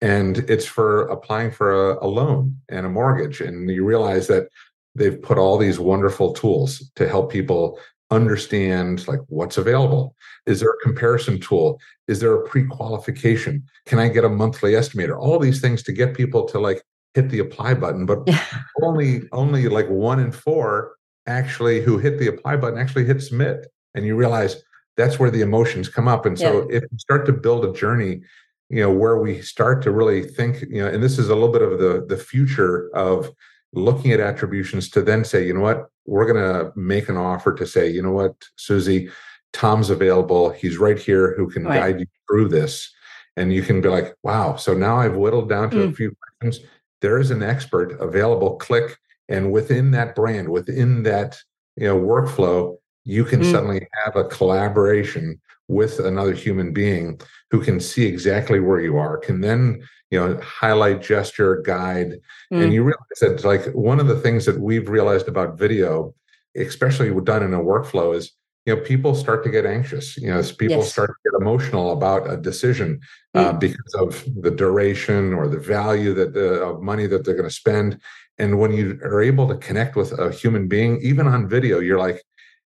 and 0.00 0.38
it's 0.48 0.64
for 0.64 1.08
applying 1.08 1.50
for 1.50 1.90
a, 1.90 2.06
a, 2.06 2.08
loan 2.08 2.56
and 2.68 2.86
a 2.86 2.88
mortgage 2.88 3.40
and 3.40 3.68
you 3.68 3.84
realize 3.84 4.28
that 4.28 4.48
they've 4.94 5.20
put 5.20 5.38
all 5.38 5.58
these 5.58 5.78
wonderful 5.78 6.32
tools 6.32 6.90
to 6.96 7.08
help 7.08 7.30
people 7.30 7.78
understand 8.10 9.06
like 9.06 9.20
what's 9.28 9.58
available. 9.58 10.16
Is 10.46 10.60
there 10.60 10.70
a 10.70 10.78
comparison 10.82 11.38
tool? 11.40 11.80
Is 12.08 12.20
there 12.20 12.34
a 12.34 12.46
pre-qualification? 12.46 13.64
Can 13.86 13.98
i 13.98 14.08
get 14.08 14.24
a 14.24 14.28
monthly 14.28 14.72
estimator? 14.72 15.18
All 15.18 15.38
these 15.38 15.60
things 15.60 15.82
to 15.84 15.92
get 15.92 16.14
people 16.14 16.44
to 16.48 16.58
like 16.58 16.82
hit 17.14 17.28
the 17.30 17.40
apply 17.40 17.74
button 17.74 18.06
but 18.06 18.20
yeah. 18.26 18.44
only 18.82 19.22
only 19.32 19.68
like 19.68 19.88
one 19.88 20.20
in 20.20 20.30
four 20.30 20.94
actually 21.26 21.80
who 21.80 21.98
hit 21.98 22.20
the 22.20 22.28
apply 22.28 22.56
button 22.56 22.78
actually 22.78 23.04
hit 23.04 23.20
submit 23.20 23.66
and 23.96 24.06
you 24.06 24.14
realize 24.14 24.62
that's 24.96 25.18
where 25.18 25.30
the 25.30 25.40
emotions 25.40 25.88
come 25.88 26.06
up. 26.06 26.24
And 26.24 26.38
so 26.38 26.68
yeah. 26.70 26.76
if 26.76 26.82
you 26.82 26.98
start 26.98 27.26
to 27.26 27.32
build 27.32 27.64
a 27.64 27.72
journey 27.72 28.22
you 28.70 28.80
know 28.80 28.90
where 28.90 29.18
we 29.18 29.42
start 29.42 29.82
to 29.82 29.90
really 29.90 30.22
think 30.22 30.62
you 30.62 30.80
know 30.80 30.86
and 30.86 31.02
this 31.02 31.18
is 31.18 31.28
a 31.28 31.34
little 31.34 31.52
bit 31.52 31.62
of 31.62 31.78
the 31.78 32.06
the 32.08 32.16
future 32.16 32.88
of 32.94 33.30
looking 33.72 34.12
at 34.12 34.20
attributions 34.20 34.88
to 34.90 35.02
then 35.02 35.24
say 35.24 35.46
you 35.46 35.54
know 35.54 35.60
what? 35.60 35.90
We're 36.06 36.30
going 36.30 36.42
to 36.42 36.72
make 36.78 37.08
an 37.08 37.16
offer 37.16 37.54
to 37.54 37.66
say 37.66 37.88
you 37.88 38.02
know 38.02 38.12
what 38.12 38.34
susie? 38.56 39.10
Tom's 39.52 39.90
available. 39.90 40.50
He's 40.50 40.78
right 40.78 40.98
here 40.98 41.34
who 41.36 41.50
can 41.50 41.64
right. 41.64 41.80
guide 41.80 42.00
you 42.00 42.06
through 42.28 42.48
this 42.48 42.92
and 43.36 43.52
you 43.52 43.62
can 43.62 43.80
be 43.80 43.88
like 43.88 44.14
wow. 44.22 44.56
So 44.56 44.74
now 44.74 44.98
i've 44.98 45.16
whittled 45.16 45.48
down 45.48 45.70
to 45.70 45.76
mm. 45.76 45.90
a 45.90 45.94
few 45.94 46.14
questions. 46.40 46.66
There 47.00 47.18
is 47.18 47.30
an 47.30 47.42
expert 47.42 47.92
available. 48.00 48.56
Click. 48.56 48.98
And 49.28 49.52
within 49.52 49.92
that 49.92 50.16
brand 50.16 50.48
within 50.48 51.04
that 51.04 51.38
you 51.76 51.86
know 51.86 51.98
workflow 51.98 52.76
you 53.04 53.24
can 53.24 53.40
mm. 53.40 53.50
suddenly 53.50 53.86
have 54.04 54.16
a 54.16 54.24
collaboration 54.24 55.40
with 55.68 56.00
another 56.00 56.32
human 56.32 56.72
being 56.72 57.20
who 57.50 57.60
can 57.62 57.78
see 57.80 58.04
exactly 58.04 58.60
where 58.60 58.80
you 58.80 58.96
are 58.96 59.16
can 59.16 59.40
then 59.40 59.80
you 60.10 60.18
know 60.18 60.38
highlight 60.40 61.00
gesture 61.00 61.62
guide 61.62 62.18
mm. 62.52 62.62
and 62.62 62.72
you 62.72 62.82
realize 62.82 63.20
that 63.20 63.44
like 63.44 63.66
one 63.74 64.00
of 64.00 64.08
the 64.08 64.20
things 64.20 64.44
that 64.44 64.60
we've 64.60 64.88
realized 64.88 65.28
about 65.28 65.58
video 65.58 66.14
especially 66.56 67.12
done 67.22 67.42
in 67.42 67.54
a 67.54 67.58
workflow 67.58 68.14
is 68.14 68.32
you 68.66 68.74
know 68.74 68.82
people 68.82 69.14
start 69.14 69.44
to 69.44 69.50
get 69.50 69.64
anxious 69.64 70.16
you 70.16 70.28
know 70.28 70.42
people 70.58 70.78
yes. 70.78 70.92
start 70.92 71.10
to 71.10 71.30
get 71.30 71.40
emotional 71.40 71.92
about 71.92 72.30
a 72.30 72.36
decision 72.36 73.00
uh, 73.34 73.52
mm. 73.52 73.60
because 73.60 73.94
of 73.94 74.24
the 74.42 74.50
duration 74.50 75.32
or 75.32 75.48
the 75.48 75.58
value 75.58 76.12
that 76.12 76.34
the 76.34 76.62
of 76.62 76.82
money 76.82 77.06
that 77.06 77.24
they're 77.24 77.34
going 77.34 77.48
to 77.48 77.54
spend 77.54 77.98
and 78.38 78.58
when 78.58 78.72
you 78.72 78.98
are 79.02 79.22
able 79.22 79.46
to 79.46 79.56
connect 79.56 79.96
with 79.96 80.18
a 80.18 80.32
human 80.32 80.66
being 80.66 81.00
even 81.02 81.26
on 81.26 81.48
video 81.48 81.78
you're 81.78 81.98
like 81.98 82.22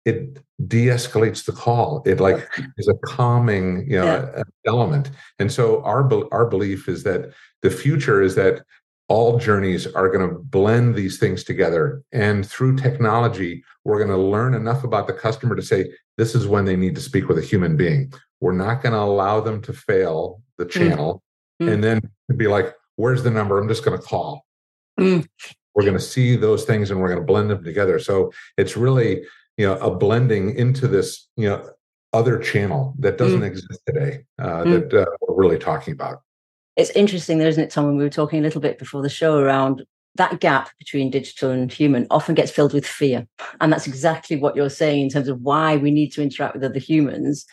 it 0.06 0.40
de-escalates 0.68 1.46
the 1.46 1.52
call 1.52 2.02
it 2.06 2.20
like 2.20 2.48
is 2.78 2.88
a 2.88 2.94
calming 3.06 3.86
you 3.90 3.98
know 3.98 4.06
yeah. 4.06 4.44
element 4.66 5.12
and 5.40 5.52
so 5.52 5.82
our 5.84 6.10
our 6.34 6.46
belief 6.46 6.88
is 6.88 7.04
that 7.04 7.32
the 7.62 7.70
future 7.70 8.22
is 8.22 8.36
that 8.36 8.62
all 9.10 9.38
journeys 9.38 9.86
are 9.88 10.10
going 10.10 10.28
to 10.28 10.36
blend 10.36 10.96
these 10.96 11.20
things 11.20 11.44
together 11.44 12.02
and 12.12 12.48
through 12.48 12.76
technology 12.76 13.64
we're 13.84 13.98
going 13.98 14.10
to 14.10 14.18
learn 14.18 14.54
enough 14.54 14.84
about 14.84 15.08
the 15.08 15.14
customer 15.14 15.56
to 15.56 15.62
say 15.62 15.90
this 16.18 16.36
is 16.36 16.48
when 16.48 16.66
they 16.66 16.76
need 16.76 16.96
to 16.96 17.02
speak 17.02 17.28
with 17.28 17.38
a 17.38 17.42
human 17.42 17.76
being 17.76 18.12
we're 18.40 18.54
not 18.54 18.82
going 18.82 18.94
to 18.94 19.00
allow 19.00 19.40
them 19.40 19.62
to 19.62 19.74
fail 19.74 20.42
the 20.58 20.66
mm. 20.66 20.72
channel 20.72 21.22
mm. 21.62 21.72
and 21.72 21.84
then 21.84 22.02
be 22.38 22.48
like 22.48 22.74
where's 22.96 23.24
the 23.24 23.32
number 23.32 23.60
i'm 23.60 23.68
just 23.68 23.84
going 23.84 23.98
to 23.98 24.04
call 24.06 24.46
mm. 25.00 25.26
we're 25.76 25.84
going 25.84 25.94
to 25.94 26.00
see 26.00 26.36
those 26.36 26.64
things 26.64 26.90
and 26.90 27.00
we're 27.00 27.10
going 27.10 27.20
to 27.20 27.26
blend 27.26 27.50
them 27.50 27.64
together 27.64 28.00
so 28.00 28.32
it's 28.58 28.78
really 28.78 29.24
you 29.58 29.66
know 29.68 29.78
a 29.78 29.94
blending 29.94 30.56
into 30.56 30.88
this 30.88 31.28
you 31.36 31.48
know 31.48 31.70
other 32.14 32.38
channel 32.38 32.94
that 33.00 33.18
doesn't 33.18 33.42
mm. 33.42 33.48
exist 33.48 33.82
today 33.86 34.24
uh, 34.40 34.64
mm. 34.64 34.90
that 34.90 35.02
uh, 35.02 35.06
we're 35.22 35.36
really 35.36 35.60
talking 35.60 35.94
about 35.94 36.22
it's 36.76 36.92
interesting 36.92 37.38
though 37.38 37.48
isn't 37.48 37.64
it 37.64 37.70
tom 37.72 37.86
when 37.86 37.98
we 37.98 38.04
were 38.04 38.10
talking 38.10 38.40
a 38.40 38.44
little 38.44 38.62
bit 38.62 38.78
before 38.78 39.02
the 39.02 39.10
show 39.10 39.38
around 39.38 39.84
that 40.16 40.40
gap 40.40 40.70
between 40.78 41.10
digital 41.10 41.50
and 41.50 41.72
human 41.72 42.06
often 42.12 42.36
gets 42.36 42.52
filled 42.52 42.74
with 42.74 42.86
fear 42.86 43.28
and 43.62 43.72
that's 43.72 43.88
exactly 43.88 44.36
what 44.36 44.56
you're 44.56 44.70
saying 44.70 45.04
in 45.04 45.10
terms 45.10 45.28
of 45.28 45.42
why 45.42 45.76
we 45.76 45.92
need 45.92 46.12
to 46.12 46.22
interact 46.22 46.54
with 46.54 46.64
other 46.64 46.80
humans 46.80 47.46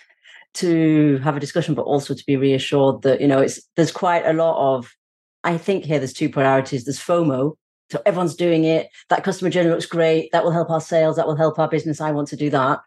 to 0.52 1.18
have 1.18 1.36
a 1.36 1.40
discussion 1.40 1.74
but 1.74 1.82
also 1.82 2.12
to 2.12 2.24
be 2.26 2.36
reassured 2.36 3.02
that 3.02 3.20
you 3.20 3.28
know 3.28 3.40
it's 3.40 3.60
there's 3.76 3.92
quite 3.92 4.26
a 4.26 4.32
lot 4.32 4.76
of 4.76 4.90
i 5.44 5.56
think 5.56 5.84
here 5.84 5.98
there's 5.98 6.12
two 6.12 6.28
priorities 6.28 6.84
there's 6.84 6.98
fomo 6.98 7.54
so 7.90 8.00
everyone's 8.06 8.34
doing 8.34 8.64
it. 8.64 8.88
That 9.08 9.24
customer 9.24 9.50
journey 9.50 9.70
looks 9.70 9.86
great. 9.86 10.30
That 10.32 10.44
will 10.44 10.52
help 10.52 10.70
our 10.70 10.80
sales. 10.80 11.16
That 11.16 11.26
will 11.26 11.36
help 11.36 11.58
our 11.58 11.68
business. 11.68 12.00
I 12.00 12.12
want 12.12 12.28
to 12.28 12.36
do 12.36 12.50
that. 12.50 12.80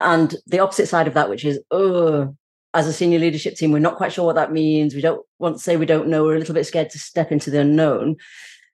And 0.00 0.34
the 0.46 0.60
opposite 0.60 0.88
side 0.88 1.06
of 1.06 1.14
that, 1.14 1.28
which 1.28 1.44
is, 1.44 1.60
oh, 1.70 2.34
as 2.72 2.86
a 2.86 2.92
senior 2.92 3.18
leadership 3.18 3.56
team, 3.56 3.72
we're 3.72 3.80
not 3.80 3.96
quite 3.96 4.12
sure 4.12 4.24
what 4.24 4.36
that 4.36 4.52
means. 4.52 4.94
We 4.94 5.02
don't 5.02 5.24
want 5.38 5.56
to 5.56 5.62
say 5.62 5.76
we 5.76 5.86
don't 5.86 6.08
know. 6.08 6.24
We're 6.24 6.36
a 6.36 6.38
little 6.38 6.54
bit 6.54 6.66
scared 6.66 6.90
to 6.90 6.98
step 6.98 7.30
into 7.32 7.50
the 7.50 7.60
unknown. 7.60 8.16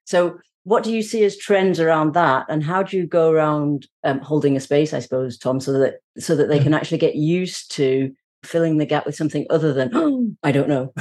So, 0.05 0.39
what 0.63 0.83
do 0.83 0.93
you 0.93 1.01
see 1.01 1.23
as 1.23 1.37
trends 1.37 1.79
around 1.79 2.13
that, 2.13 2.45
and 2.49 2.61
how 2.61 2.83
do 2.83 2.97
you 2.97 3.07
go 3.07 3.31
around 3.31 3.87
um, 4.03 4.19
holding 4.19 4.57
a 4.57 4.59
space, 4.59 4.93
I 4.93 4.99
suppose, 4.99 5.37
Tom, 5.37 5.61
so 5.61 5.71
that 5.79 5.99
so 6.19 6.35
that 6.35 6.49
they 6.49 6.59
can 6.59 6.73
actually 6.73 6.97
get 6.97 7.15
used 7.15 7.71
to 7.75 8.13
filling 8.43 8.77
the 8.77 8.85
gap 8.85 9.05
with 9.05 9.15
something 9.15 9.45
other 9.49 9.73
than 9.73 9.91
oh, 9.93 10.35
I 10.43 10.51
don't 10.51 10.69
know. 10.69 10.93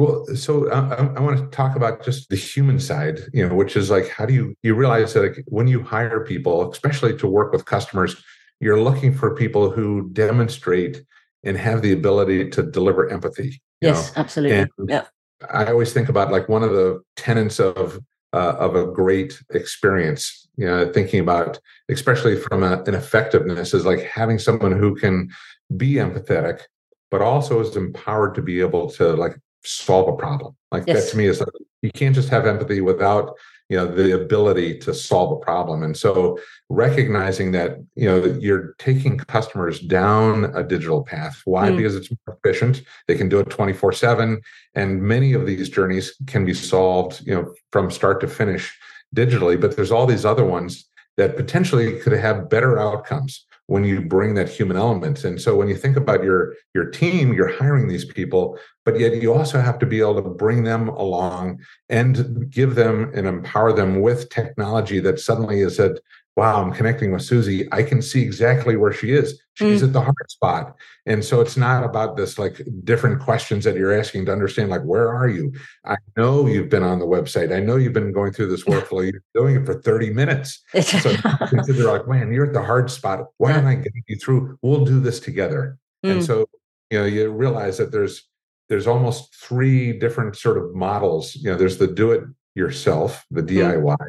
Well, 0.00 0.24
so 0.34 0.70
I, 0.70 0.94
I, 1.18 1.20
want 1.20 1.36
to 1.38 1.46
talk 1.54 1.76
about 1.76 2.02
just 2.02 2.30
the 2.30 2.36
human 2.36 2.80
side, 2.80 3.20
you 3.34 3.46
know, 3.46 3.54
which 3.54 3.76
is 3.76 3.90
like, 3.90 4.08
how 4.08 4.24
do 4.24 4.32
you 4.32 4.56
you 4.62 4.74
realize 4.74 5.12
that 5.12 5.20
like, 5.20 5.44
when 5.46 5.68
you 5.68 5.82
hire 5.82 6.24
people, 6.24 6.72
especially 6.72 7.14
to 7.18 7.26
work 7.26 7.52
with 7.52 7.66
customers, 7.66 8.16
you're 8.60 8.80
looking 8.80 9.12
for 9.12 9.34
people 9.34 9.70
who 9.70 10.08
demonstrate 10.12 11.02
and 11.44 11.54
have 11.58 11.82
the 11.82 11.92
ability 11.92 12.48
to 12.48 12.62
deliver 12.62 13.10
empathy. 13.10 13.60
Yes, 13.82 14.14
know? 14.16 14.22
absolutely. 14.22 14.66
yeah. 14.88 15.04
I 15.50 15.66
always 15.66 15.92
think 15.92 16.08
about 16.08 16.32
like 16.32 16.48
one 16.48 16.62
of 16.62 16.70
the 16.70 17.02
tenets 17.16 17.60
of 17.60 18.00
uh, 18.32 18.54
of 18.58 18.76
a 18.76 18.86
great 18.86 19.38
experience. 19.50 20.48
You 20.56 20.64
know, 20.64 20.90
thinking 20.90 21.20
about 21.20 21.60
especially 21.90 22.36
from 22.36 22.62
a, 22.62 22.82
an 22.84 22.94
effectiveness 22.94 23.74
is 23.74 23.84
like 23.84 24.00
having 24.00 24.38
someone 24.38 24.72
who 24.72 24.94
can 24.94 25.28
be 25.76 25.96
empathetic, 25.96 26.62
but 27.10 27.20
also 27.20 27.60
is 27.60 27.76
empowered 27.76 28.34
to 28.36 28.40
be 28.40 28.60
able 28.60 28.90
to 28.92 29.12
like 29.12 29.36
solve 29.64 30.08
a 30.08 30.16
problem. 30.16 30.56
Like 30.72 30.84
yes. 30.86 31.04
that 31.04 31.10
to 31.10 31.16
me 31.16 31.26
is 31.26 31.40
like, 31.40 31.48
you 31.82 31.90
can't 31.90 32.14
just 32.14 32.28
have 32.28 32.46
empathy 32.46 32.80
without 32.80 33.36
you 33.70 33.76
know 33.76 33.86
the 33.86 34.12
ability 34.14 34.76
to 34.78 34.92
solve 34.92 35.30
a 35.30 35.36
problem 35.36 35.82
and 35.82 35.96
so 35.96 36.38
recognizing 36.68 37.52
that 37.52 37.78
you 37.94 38.04
know 38.04 38.20
that 38.20 38.42
you're 38.42 38.74
taking 38.78 39.16
customers 39.16 39.78
down 39.78 40.46
a 40.56 40.62
digital 40.62 41.02
path 41.02 41.40
why 41.44 41.70
mm. 41.70 41.76
because 41.76 41.94
it's 41.94 42.10
more 42.10 42.36
efficient 42.44 42.82
they 43.06 43.14
can 43.14 43.28
do 43.28 43.38
it 43.38 43.48
24 43.48 43.92
7 43.92 44.40
and 44.74 45.02
many 45.02 45.32
of 45.32 45.46
these 45.46 45.68
journeys 45.70 46.14
can 46.26 46.44
be 46.44 46.52
solved 46.52 47.24
you 47.24 47.34
know 47.34 47.54
from 47.70 47.90
start 47.90 48.20
to 48.20 48.26
finish 48.26 48.76
digitally 49.14 49.58
but 49.58 49.76
there's 49.76 49.92
all 49.92 50.06
these 50.06 50.24
other 50.24 50.44
ones 50.44 50.84
that 51.16 51.36
potentially 51.36 51.98
could 52.00 52.12
have 52.12 52.50
better 52.50 52.78
outcomes 52.78 53.46
when 53.70 53.84
you 53.84 54.00
bring 54.00 54.34
that 54.34 54.48
human 54.48 54.76
element. 54.76 55.22
And 55.22 55.40
so 55.40 55.54
when 55.54 55.68
you 55.68 55.76
think 55.76 55.96
about 55.96 56.24
your 56.24 56.54
your 56.74 56.86
team 56.86 57.32
you're 57.32 57.56
hiring 57.56 57.86
these 57.86 58.04
people 58.04 58.58
but 58.84 58.98
yet 58.98 59.22
you 59.22 59.32
also 59.32 59.60
have 59.60 59.78
to 59.78 59.86
be 59.86 60.00
able 60.00 60.20
to 60.20 60.28
bring 60.28 60.64
them 60.64 60.88
along 60.88 61.60
and 61.88 62.50
give 62.50 62.74
them 62.74 63.12
and 63.14 63.28
empower 63.28 63.72
them 63.72 64.00
with 64.00 64.28
technology 64.30 64.98
that 65.00 65.20
suddenly 65.20 65.60
is 65.60 65.78
at 65.78 66.00
wow, 66.40 66.62
I'm 66.62 66.72
connecting 66.72 67.12
with 67.12 67.20
Susie. 67.20 67.68
I 67.70 67.82
can 67.82 68.00
see 68.00 68.22
exactly 68.22 68.74
where 68.74 68.94
she 68.94 69.12
is. 69.12 69.38
She's 69.52 69.82
mm. 69.82 69.88
at 69.88 69.92
the 69.92 70.00
hard 70.00 70.30
spot. 70.30 70.74
And 71.04 71.22
so 71.22 71.42
it's 71.42 71.58
not 71.58 71.84
about 71.84 72.16
this 72.16 72.38
like 72.38 72.62
different 72.82 73.20
questions 73.20 73.62
that 73.64 73.76
you're 73.76 73.92
asking 73.92 74.24
to 74.24 74.32
understand, 74.32 74.70
like, 74.70 74.80
where 74.80 75.14
are 75.14 75.28
you? 75.28 75.52
I 75.84 75.96
know 76.16 76.46
you've 76.46 76.70
been 76.70 76.82
on 76.82 76.98
the 76.98 77.04
website. 77.04 77.54
I 77.54 77.60
know 77.60 77.76
you've 77.76 77.92
been 77.92 78.10
going 78.10 78.32
through 78.32 78.48
this 78.48 78.64
workflow. 78.64 79.02
You're 79.12 79.22
doing 79.34 79.56
it 79.56 79.66
for 79.66 79.82
30 79.82 80.14
minutes. 80.14 80.62
so 80.80 81.12
they're 81.66 81.92
like, 81.92 82.08
man, 82.08 82.32
you're 82.32 82.46
at 82.46 82.54
the 82.54 82.62
hard 82.62 82.90
spot. 82.90 83.26
Why 83.36 83.52
don't 83.52 83.66
I 83.66 83.74
get 83.74 83.92
you 84.08 84.16
through? 84.16 84.58
We'll 84.62 84.86
do 84.86 84.98
this 84.98 85.20
together. 85.20 85.76
Mm. 86.06 86.10
And 86.10 86.24
so, 86.24 86.48
you 86.90 87.00
know, 87.00 87.04
you 87.04 87.30
realize 87.30 87.76
that 87.76 87.92
there's 87.92 88.26
there's 88.70 88.86
almost 88.86 89.34
three 89.34 89.92
different 89.92 90.36
sort 90.36 90.56
of 90.56 90.74
models. 90.74 91.36
You 91.36 91.50
know, 91.50 91.58
there's 91.58 91.76
the 91.76 91.86
do 91.86 92.12
it 92.12 92.24
yourself, 92.54 93.26
the 93.30 93.42
DIY. 93.42 93.82
Mm. 93.82 94.08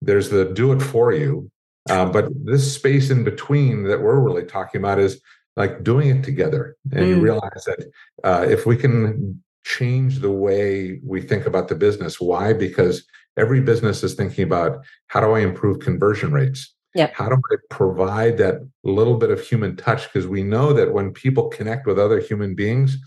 There's 0.00 0.28
the 0.28 0.44
do 0.44 0.72
it 0.72 0.80
for 0.80 1.12
you, 1.12 1.50
uh, 1.90 2.06
but 2.06 2.28
this 2.44 2.74
space 2.74 3.10
in 3.10 3.24
between 3.24 3.84
that 3.84 4.00
we're 4.00 4.20
really 4.20 4.44
talking 4.44 4.80
about 4.80 4.98
is 4.98 5.20
like 5.56 5.82
doing 5.82 6.16
it 6.16 6.22
together. 6.22 6.76
And 6.92 7.04
mm. 7.04 7.08
you 7.08 7.20
realize 7.20 7.64
that 7.66 7.90
uh, 8.24 8.46
if 8.48 8.66
we 8.66 8.76
can 8.76 9.42
change 9.64 10.20
the 10.20 10.30
way 10.30 11.00
we 11.04 11.20
think 11.20 11.46
about 11.46 11.68
the 11.68 11.74
business, 11.74 12.20
why? 12.20 12.52
Because 12.52 13.04
every 13.36 13.60
business 13.60 14.02
is 14.02 14.14
thinking 14.14 14.44
about 14.44 14.84
how 15.08 15.20
do 15.20 15.32
I 15.32 15.40
improve 15.40 15.80
conversion 15.80 16.32
rates? 16.32 16.74
Yep. 16.94 17.14
How 17.14 17.28
do 17.28 17.36
I 17.36 17.56
provide 17.70 18.38
that 18.38 18.56
little 18.84 19.16
bit 19.16 19.30
of 19.30 19.40
human 19.40 19.76
touch? 19.76 20.04
Because 20.04 20.28
we 20.28 20.42
know 20.42 20.72
that 20.74 20.92
when 20.92 21.10
people 21.10 21.48
connect 21.48 21.86
with 21.86 21.98
other 21.98 22.20
human 22.20 22.54
beings, 22.54 22.98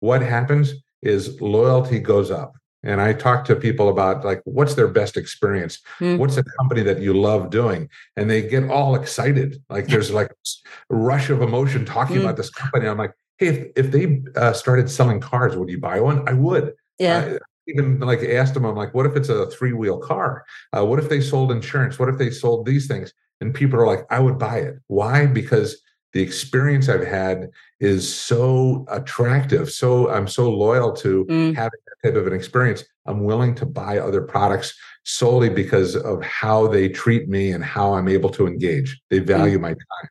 what 0.00 0.22
happens 0.22 0.74
is 1.02 1.40
loyalty 1.40 2.00
goes 2.00 2.30
up 2.30 2.54
and 2.82 3.00
I 3.00 3.12
talk 3.12 3.44
to 3.46 3.56
people 3.56 3.88
about 3.88 4.24
like 4.24 4.40
what's 4.44 4.74
their 4.74 4.88
best 4.88 5.16
experience, 5.16 5.80
mm. 6.00 6.18
what's 6.18 6.36
a 6.36 6.44
company 6.58 6.82
that 6.82 7.00
you 7.00 7.12
love 7.12 7.50
doing, 7.50 7.88
and 8.16 8.30
they 8.30 8.42
get 8.42 8.70
all 8.70 8.94
excited. 8.94 9.62
Like 9.68 9.86
there's 9.86 10.10
like 10.10 10.30
a 10.30 10.94
rush 10.94 11.30
of 11.30 11.42
emotion 11.42 11.84
talking 11.84 12.16
mm. 12.16 12.22
about 12.22 12.36
this 12.36 12.50
company. 12.50 12.86
I'm 12.86 12.98
like, 12.98 13.12
hey, 13.38 13.48
if, 13.48 13.86
if 13.86 13.92
they 13.92 14.22
uh, 14.36 14.52
started 14.52 14.90
selling 14.90 15.20
cars, 15.20 15.56
would 15.56 15.68
you 15.68 15.80
buy 15.80 16.00
one? 16.00 16.28
I 16.28 16.32
would. 16.32 16.74
Yeah. 16.98 17.18
Uh, 17.18 17.38
even 17.66 18.00
like 18.00 18.20
asked 18.20 18.54
them, 18.54 18.64
I'm 18.64 18.76
like, 18.76 18.94
what 18.94 19.06
if 19.06 19.14
it's 19.14 19.28
a 19.28 19.46
three 19.50 19.72
wheel 19.72 19.98
car? 19.98 20.44
Uh, 20.76 20.84
what 20.86 20.98
if 20.98 21.08
they 21.08 21.20
sold 21.20 21.52
insurance? 21.52 21.98
What 21.98 22.08
if 22.08 22.16
they 22.16 22.30
sold 22.30 22.64
these 22.64 22.86
things? 22.86 23.12
And 23.40 23.54
people 23.54 23.78
are 23.78 23.86
like, 23.86 24.06
I 24.10 24.20
would 24.20 24.38
buy 24.38 24.58
it. 24.58 24.78
Why? 24.86 25.26
Because 25.26 25.80
the 26.12 26.22
experience 26.22 26.88
I've 26.88 27.06
had 27.06 27.50
is 27.80 28.12
so 28.12 28.84
attractive. 28.88 29.70
So 29.70 30.10
I'm 30.10 30.26
so 30.26 30.50
loyal 30.50 30.92
to 30.96 31.24
mm. 31.26 31.54
having 31.54 31.80
that 31.86 32.08
type 32.08 32.16
of 32.16 32.26
an 32.26 32.32
experience. 32.32 32.84
I'm 33.06 33.24
willing 33.24 33.54
to 33.56 33.66
buy 33.66 33.98
other 33.98 34.22
products 34.22 34.74
solely 35.04 35.48
because 35.48 35.96
of 35.96 36.22
how 36.22 36.66
they 36.66 36.88
treat 36.88 37.28
me 37.28 37.52
and 37.52 37.64
how 37.64 37.94
I'm 37.94 38.08
able 38.08 38.30
to 38.30 38.46
engage. 38.46 39.00
They 39.10 39.20
mm. 39.20 39.26
value 39.26 39.58
mm. 39.58 39.62
my 39.62 39.68
time. 39.70 40.08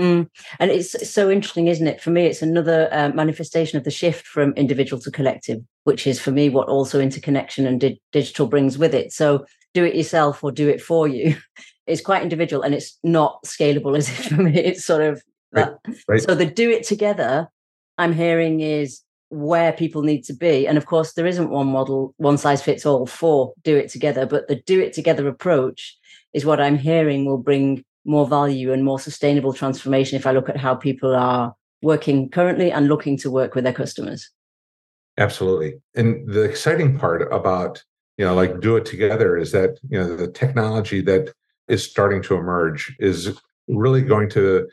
Mm. 0.00 0.30
And 0.60 0.70
it's 0.70 1.10
so 1.10 1.28
interesting, 1.28 1.66
isn't 1.66 1.86
it? 1.86 2.00
For 2.00 2.10
me, 2.10 2.26
it's 2.26 2.42
another 2.42 2.88
uh, 2.92 3.08
manifestation 3.10 3.78
of 3.78 3.84
the 3.84 3.90
shift 3.90 4.26
from 4.26 4.52
individual 4.52 5.02
to 5.02 5.10
collective, 5.10 5.60
which 5.84 6.06
is 6.06 6.20
for 6.20 6.30
me 6.30 6.48
what 6.48 6.68
also 6.68 7.00
interconnection 7.00 7.66
and 7.66 7.80
di- 7.80 8.00
digital 8.12 8.46
brings 8.46 8.78
with 8.78 8.94
it. 8.94 9.12
So 9.12 9.44
do 9.74 9.84
it 9.84 9.96
yourself 9.96 10.44
or 10.44 10.52
do 10.52 10.68
it 10.68 10.80
for 10.80 11.08
you. 11.08 11.36
It's 11.88 12.02
quite 12.02 12.22
individual 12.22 12.62
and 12.62 12.74
it's 12.74 12.98
not 13.02 13.42
scalable, 13.46 13.96
is 13.96 14.10
it? 14.10 14.12
For 14.28 14.42
me, 14.42 14.54
it's 14.54 14.84
sort 14.84 15.00
of 15.00 15.22
Right. 15.52 15.72
right. 16.06 16.22
So 16.22 16.34
the 16.34 16.46
do 16.46 16.70
it 16.70 16.84
together, 16.84 17.48
I'm 17.96 18.12
hearing 18.12 18.60
is 18.60 19.02
where 19.30 19.72
people 19.72 20.02
need 20.02 20.24
to 20.24 20.32
be. 20.32 20.66
And 20.66 20.78
of 20.78 20.86
course, 20.86 21.12
there 21.12 21.26
isn't 21.26 21.50
one 21.50 21.68
model, 21.68 22.14
one 22.16 22.38
size 22.38 22.62
fits 22.62 22.86
all 22.86 23.06
for 23.06 23.52
do 23.62 23.76
it 23.76 23.88
together, 23.88 24.26
but 24.26 24.48
the 24.48 24.56
do 24.56 24.80
it 24.80 24.92
together 24.92 25.28
approach 25.28 25.96
is 26.32 26.44
what 26.44 26.60
I'm 26.60 26.78
hearing 26.78 27.24
will 27.24 27.38
bring 27.38 27.84
more 28.04 28.26
value 28.26 28.72
and 28.72 28.84
more 28.84 28.98
sustainable 28.98 29.52
transformation 29.52 30.16
if 30.16 30.26
I 30.26 30.32
look 30.32 30.48
at 30.48 30.56
how 30.56 30.74
people 30.74 31.14
are 31.14 31.54
working 31.82 32.30
currently 32.30 32.72
and 32.72 32.88
looking 32.88 33.16
to 33.18 33.30
work 33.30 33.54
with 33.54 33.64
their 33.64 33.72
customers. 33.72 34.30
Absolutely. 35.18 35.80
And 35.94 36.28
the 36.32 36.42
exciting 36.42 36.98
part 36.98 37.30
about, 37.32 37.82
you 38.16 38.24
know, 38.24 38.34
like 38.34 38.60
do 38.60 38.76
it 38.76 38.86
together 38.86 39.36
is 39.36 39.52
that, 39.52 39.78
you 39.88 39.98
know, 39.98 40.16
the 40.16 40.30
technology 40.30 41.00
that 41.02 41.32
is 41.68 41.88
starting 41.88 42.22
to 42.22 42.34
emerge 42.34 42.96
is 42.98 43.38
really 43.68 44.02
going 44.02 44.30
to 44.30 44.66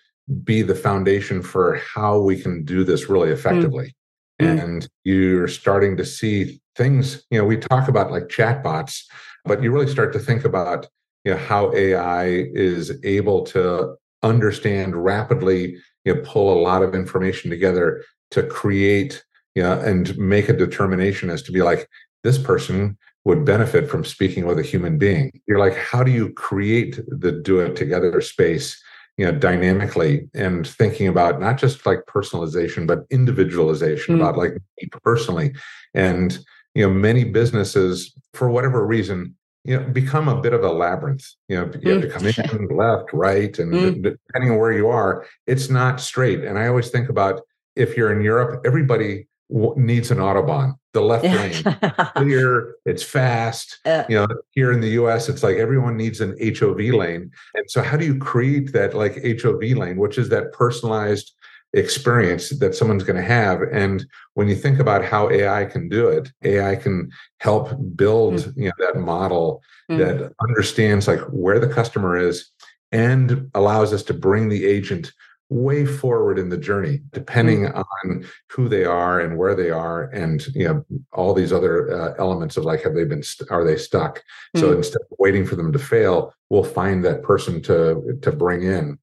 be 0.43 0.61
the 0.61 0.75
foundation 0.75 1.41
for 1.41 1.75
how 1.75 2.19
we 2.19 2.39
can 2.39 2.63
do 2.63 2.83
this 2.83 3.09
really 3.09 3.31
effectively. 3.31 3.95
Mm. 4.41 4.63
And 4.63 4.89
you're 5.03 5.47
starting 5.47 5.95
to 5.97 6.05
see 6.05 6.59
things, 6.75 7.23
you 7.29 7.39
know, 7.39 7.45
we 7.45 7.57
talk 7.57 7.87
about 7.87 8.11
like 8.11 8.27
chatbots, 8.27 9.03
but 9.45 9.61
you 9.61 9.71
really 9.71 9.91
start 9.91 10.11
to 10.13 10.19
think 10.19 10.43
about 10.43 10.87
you 11.23 11.31
know 11.31 11.37
how 11.37 11.73
AI 11.73 12.27
is 12.53 12.91
able 13.03 13.43
to 13.43 13.95
understand 14.23 14.95
rapidly, 14.95 15.77
you 16.05 16.13
know, 16.13 16.21
pull 16.23 16.53
a 16.53 16.61
lot 16.61 16.83
of 16.83 16.95
information 16.95 17.49
together 17.49 18.03
to 18.31 18.43
create, 18.43 19.23
you 19.55 19.63
know, 19.63 19.79
and 19.79 20.17
make 20.17 20.49
a 20.49 20.53
determination 20.53 21.29
as 21.29 21.41
to 21.43 21.51
be 21.51 21.61
like, 21.61 21.87
this 22.23 22.37
person 22.37 22.97
would 23.23 23.43
benefit 23.43 23.89
from 23.89 24.05
speaking 24.05 24.45
with 24.45 24.59
a 24.59 24.63
human 24.63 24.97
being. 24.97 25.31
You're 25.47 25.59
like, 25.59 25.75
how 25.75 26.03
do 26.03 26.11
you 26.11 26.31
create 26.33 26.99
the 27.07 27.31
do 27.31 27.59
it 27.59 27.75
together 27.75 28.21
space, 28.21 28.81
you 29.17 29.25
know, 29.25 29.31
dynamically 29.31 30.27
and 30.33 30.67
thinking 30.67 31.07
about 31.07 31.39
not 31.39 31.57
just 31.57 31.85
like 31.85 32.05
personalization, 32.05 32.85
but 32.85 33.05
individualization 33.09 34.15
mm. 34.15 34.19
about 34.19 34.37
like 34.37 34.53
me 34.53 34.89
personally. 35.03 35.53
And, 35.93 36.37
you 36.73 36.87
know, 36.87 36.93
many 36.93 37.23
businesses, 37.23 38.13
for 38.33 38.49
whatever 38.49 38.85
reason, 38.85 39.35
you 39.63 39.79
know, 39.79 39.87
become 39.87 40.27
a 40.27 40.39
bit 40.39 40.53
of 40.53 40.63
a 40.63 40.71
labyrinth. 40.71 41.25
You 41.47 41.57
know, 41.57 41.71
you 41.81 41.91
have 41.91 42.01
to 42.01 42.09
come 42.09 42.27
in 42.27 42.67
left, 42.77 43.11
right, 43.13 43.57
and 43.57 43.73
mm. 43.73 44.03
depending 44.03 44.51
on 44.51 44.59
where 44.59 44.73
you 44.73 44.89
are, 44.89 45.25
it's 45.47 45.69
not 45.69 45.99
straight. 45.99 46.43
And 46.43 46.59
I 46.59 46.67
always 46.67 46.89
think 46.89 47.09
about 47.09 47.41
if 47.75 47.97
you're 47.97 48.13
in 48.13 48.21
Europe, 48.21 48.61
everybody 48.65 49.27
needs 49.49 50.11
an 50.11 50.17
autobahn. 50.17 50.73
The 50.93 51.01
left 51.01 51.25
lane 51.25 51.91
clear 52.15 52.75
it's 52.85 53.03
fast. 53.03 53.79
You 53.85 54.17
know 54.17 54.27
here 54.51 54.71
in 54.71 54.81
the 54.81 54.91
us 54.91 55.29
it's 55.29 55.43
like 55.43 55.57
everyone 55.57 55.97
needs 55.97 56.21
an 56.21 56.35
hov 56.39 56.79
lane. 56.79 57.31
And 57.53 57.69
so 57.69 57.81
how 57.81 57.97
do 57.97 58.05
you 58.05 58.17
create 58.17 58.73
that 58.73 58.93
like 58.93 59.15
hov 59.41 59.61
lane 59.61 59.97
which 59.97 60.17
is 60.17 60.29
that 60.29 60.53
personalized 60.53 61.33
experience 61.73 62.57
that 62.59 62.73
someone's 62.73 63.03
going 63.03 63.17
to 63.17 63.27
have? 63.27 63.61
And 63.71 64.05
when 64.35 64.47
you 64.47 64.55
think 64.55 64.79
about 64.79 65.03
how 65.03 65.29
ai 65.29 65.65
can 65.65 65.89
do 65.89 66.07
it 66.07 66.31
ai 66.43 66.75
can 66.75 67.11
help 67.39 67.73
build 67.95 68.35
mm. 68.35 68.53
you 68.55 68.65
know 68.65 68.85
that 68.85 68.99
model 68.99 69.61
mm. 69.91 69.97
that 69.97 70.31
understands 70.41 71.07
like 71.07 71.21
where 71.29 71.59
the 71.59 71.67
customer 71.67 72.17
is 72.17 72.51
and 72.91 73.49
allows 73.53 73.91
us 73.91 74.03
to 74.03 74.13
bring 74.13 74.47
the 74.47 74.65
agent 74.65 75.11
way 75.49 75.85
forward 75.85 76.39
in 76.39 76.49
the 76.49 76.57
journey 76.57 77.01
depending 77.11 77.65
mm. 77.65 77.83
on 78.03 78.25
who 78.49 78.67
they 78.67 78.83
are 78.83 79.19
and 79.19 79.37
where 79.37 79.53
they 79.53 79.69
are 79.69 80.05
and 80.05 80.47
you 80.55 80.67
know 80.67 80.83
all 81.13 81.35
these 81.35 81.53
other 81.53 81.91
uh, 81.93 82.13
elements 82.17 82.57
of 82.57 82.65
like 82.65 82.81
have 82.81 82.95
they 82.95 83.05
been 83.05 83.21
st- 83.21 83.51
are 83.51 83.63
they 83.63 83.77
stuck 83.77 84.23
mm. 84.55 84.59
so 84.59 84.71
instead 84.71 85.01
of 85.01 85.17
waiting 85.19 85.45
for 85.45 85.55
them 85.55 85.71
to 85.71 85.77
fail 85.77 86.33
we'll 86.49 86.63
find 86.63 87.05
that 87.05 87.21
person 87.21 87.61
to 87.61 88.17
to 88.23 88.31
bring 88.31 88.63
in 88.63 88.97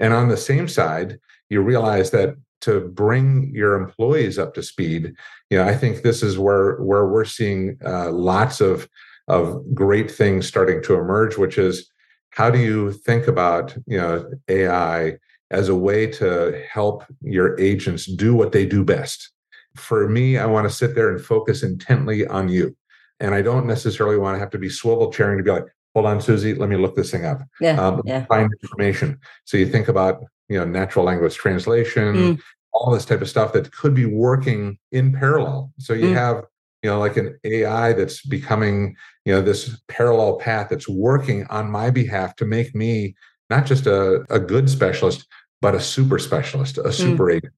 and 0.00 0.12
on 0.12 0.28
the 0.28 0.36
same 0.36 0.66
side 0.66 1.18
you 1.48 1.60
realize 1.60 2.10
that 2.10 2.34
to 2.60 2.80
bring 2.88 3.54
your 3.54 3.74
employees 3.74 4.36
up 4.36 4.52
to 4.52 4.64
speed 4.64 5.14
you 5.48 5.56
know 5.56 5.64
i 5.64 5.76
think 5.76 6.02
this 6.02 6.24
is 6.24 6.36
where 6.36 6.76
where 6.82 7.06
we're 7.06 7.24
seeing 7.24 7.78
uh, 7.86 8.10
lots 8.10 8.60
of 8.60 8.88
of 9.28 9.62
great 9.72 10.10
things 10.10 10.48
starting 10.48 10.82
to 10.82 10.94
emerge 10.94 11.38
which 11.38 11.56
is 11.56 11.88
how 12.30 12.50
do 12.50 12.58
you 12.58 12.90
think 12.90 13.28
about 13.28 13.76
you 13.86 13.96
know 13.96 14.28
ai 14.48 15.16
as 15.50 15.68
a 15.68 15.74
way 15.74 16.06
to 16.06 16.62
help 16.70 17.04
your 17.20 17.58
agents 17.60 18.06
do 18.06 18.34
what 18.34 18.52
they 18.52 18.66
do 18.66 18.84
best 18.84 19.30
for 19.76 20.08
me 20.08 20.38
i 20.38 20.46
want 20.46 20.68
to 20.68 20.74
sit 20.74 20.94
there 20.94 21.10
and 21.10 21.24
focus 21.24 21.62
intently 21.62 22.26
on 22.26 22.48
you 22.48 22.74
and 23.20 23.34
i 23.34 23.42
don't 23.42 23.66
necessarily 23.66 24.16
want 24.16 24.34
to 24.34 24.38
have 24.38 24.50
to 24.50 24.58
be 24.58 24.68
swivel 24.68 25.12
chairing 25.12 25.38
to 25.38 25.44
be 25.44 25.50
like 25.50 25.66
hold 25.94 26.06
on 26.06 26.20
susie 26.20 26.54
let 26.54 26.68
me 26.68 26.76
look 26.76 26.94
this 26.94 27.10
thing 27.10 27.24
up 27.24 27.40
yeah, 27.60 27.80
um, 27.80 28.00
yeah. 28.04 28.24
find 28.26 28.50
information 28.62 29.18
so 29.44 29.56
you 29.56 29.66
think 29.66 29.88
about 29.88 30.22
you 30.48 30.58
know 30.58 30.64
natural 30.64 31.04
language 31.04 31.34
translation 31.34 32.14
mm. 32.14 32.40
all 32.72 32.92
this 32.92 33.04
type 33.04 33.20
of 33.20 33.28
stuff 33.28 33.52
that 33.52 33.72
could 33.72 33.94
be 33.94 34.06
working 34.06 34.78
in 34.92 35.12
parallel 35.12 35.72
so 35.78 35.92
you 35.92 36.06
mm. 36.06 36.14
have 36.14 36.44
you 36.82 36.90
know 36.90 36.98
like 36.98 37.16
an 37.16 37.36
ai 37.44 37.92
that's 37.92 38.24
becoming 38.26 38.94
you 39.24 39.32
know 39.32 39.40
this 39.40 39.80
parallel 39.88 40.36
path 40.36 40.68
that's 40.68 40.88
working 40.88 41.46
on 41.48 41.70
my 41.70 41.90
behalf 41.90 42.36
to 42.36 42.44
make 42.44 42.74
me 42.74 43.14
not 43.50 43.66
just 43.66 43.86
a, 43.86 44.24
a 44.30 44.38
good 44.38 44.68
specialist 44.68 45.26
but 45.60 45.74
a 45.74 45.80
super 45.80 46.18
specialist 46.18 46.78
a 46.78 46.82
mm. 46.82 46.92
super 46.92 47.24
mm. 47.24 47.36
agent 47.36 47.52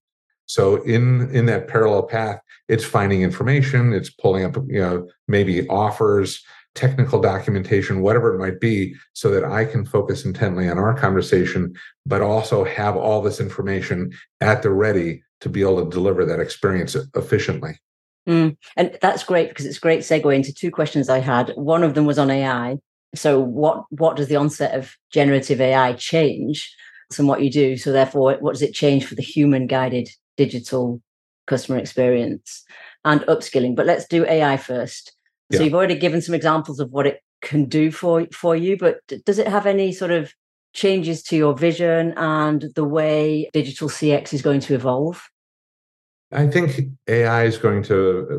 so 0.46 0.82
in 0.82 1.30
in 1.34 1.46
that 1.46 1.68
parallel 1.68 2.02
path 2.02 2.40
it's 2.68 2.84
finding 2.84 3.22
information 3.22 3.92
it's 3.92 4.10
pulling 4.10 4.44
up 4.44 4.56
you 4.68 4.80
know 4.80 5.08
maybe 5.28 5.66
offers 5.68 6.42
technical 6.76 7.20
documentation, 7.20 8.02
whatever 8.02 8.32
it 8.32 8.38
might 8.38 8.60
be, 8.60 8.94
so 9.14 9.30
that 9.30 9.44
I 9.44 9.64
can 9.64 9.84
focus 9.84 10.24
intently 10.24 10.68
on 10.68 10.78
our 10.78 10.94
conversation, 10.94 11.74
but 12.04 12.20
also 12.20 12.62
have 12.64 12.96
all 12.96 13.22
this 13.22 13.40
information 13.40 14.12
at 14.40 14.62
the 14.62 14.70
ready 14.70 15.24
to 15.40 15.48
be 15.48 15.62
able 15.62 15.84
to 15.84 15.90
deliver 15.90 16.24
that 16.24 16.38
experience 16.38 16.94
efficiently. 17.16 17.80
Mm. 18.28 18.56
And 18.76 18.98
that's 19.00 19.24
great 19.24 19.48
because 19.48 19.66
it's 19.66 19.78
a 19.78 19.80
great 19.80 20.00
segue 20.00 20.34
into 20.34 20.52
two 20.52 20.70
questions 20.70 21.08
I 21.08 21.18
had. 21.18 21.50
One 21.56 21.82
of 21.82 21.94
them 21.94 22.06
was 22.06 22.18
on 22.18 22.30
AI. 22.30 22.76
So, 23.14 23.40
what 23.40 23.84
what 23.90 24.16
does 24.16 24.28
the 24.28 24.36
onset 24.36 24.74
of 24.74 24.94
generative 25.12 25.60
AI 25.60 25.92
change 25.94 26.74
from 27.12 27.26
what 27.26 27.42
you 27.42 27.50
do? 27.50 27.76
So, 27.76 27.92
therefore, 27.92 28.36
what 28.40 28.52
does 28.52 28.62
it 28.62 28.74
change 28.74 29.06
for 29.06 29.14
the 29.14 29.22
human 29.22 29.66
guided 29.66 30.08
digital 30.36 31.00
customer 31.46 31.78
experience 31.78 32.64
and 33.04 33.20
upskilling? 33.22 33.74
But 33.76 33.86
let's 33.86 34.06
do 34.06 34.26
AI 34.26 34.56
first. 34.56 35.12
So 35.52 35.62
you've 35.62 35.74
already 35.74 35.94
given 35.94 36.20
some 36.20 36.34
examples 36.34 36.80
of 36.80 36.90
what 36.90 37.06
it 37.06 37.20
can 37.40 37.66
do 37.66 37.92
for 37.92 38.26
for 38.32 38.56
you, 38.56 38.76
but 38.76 38.98
does 39.24 39.38
it 39.38 39.46
have 39.46 39.64
any 39.64 39.92
sort 39.92 40.10
of 40.10 40.32
changes 40.74 41.22
to 41.22 41.36
your 41.36 41.56
vision 41.56 42.12
and 42.16 42.66
the 42.74 42.84
way 42.84 43.48
digital 43.52 43.88
CX 43.88 44.34
is 44.34 44.42
going 44.42 44.60
to 44.60 44.74
evolve? 44.74 45.22
I 46.32 46.46
think 46.48 46.80
AI 47.08 47.44
is 47.44 47.56
going 47.56 47.82
to 47.84 48.26
uh, 48.30 48.38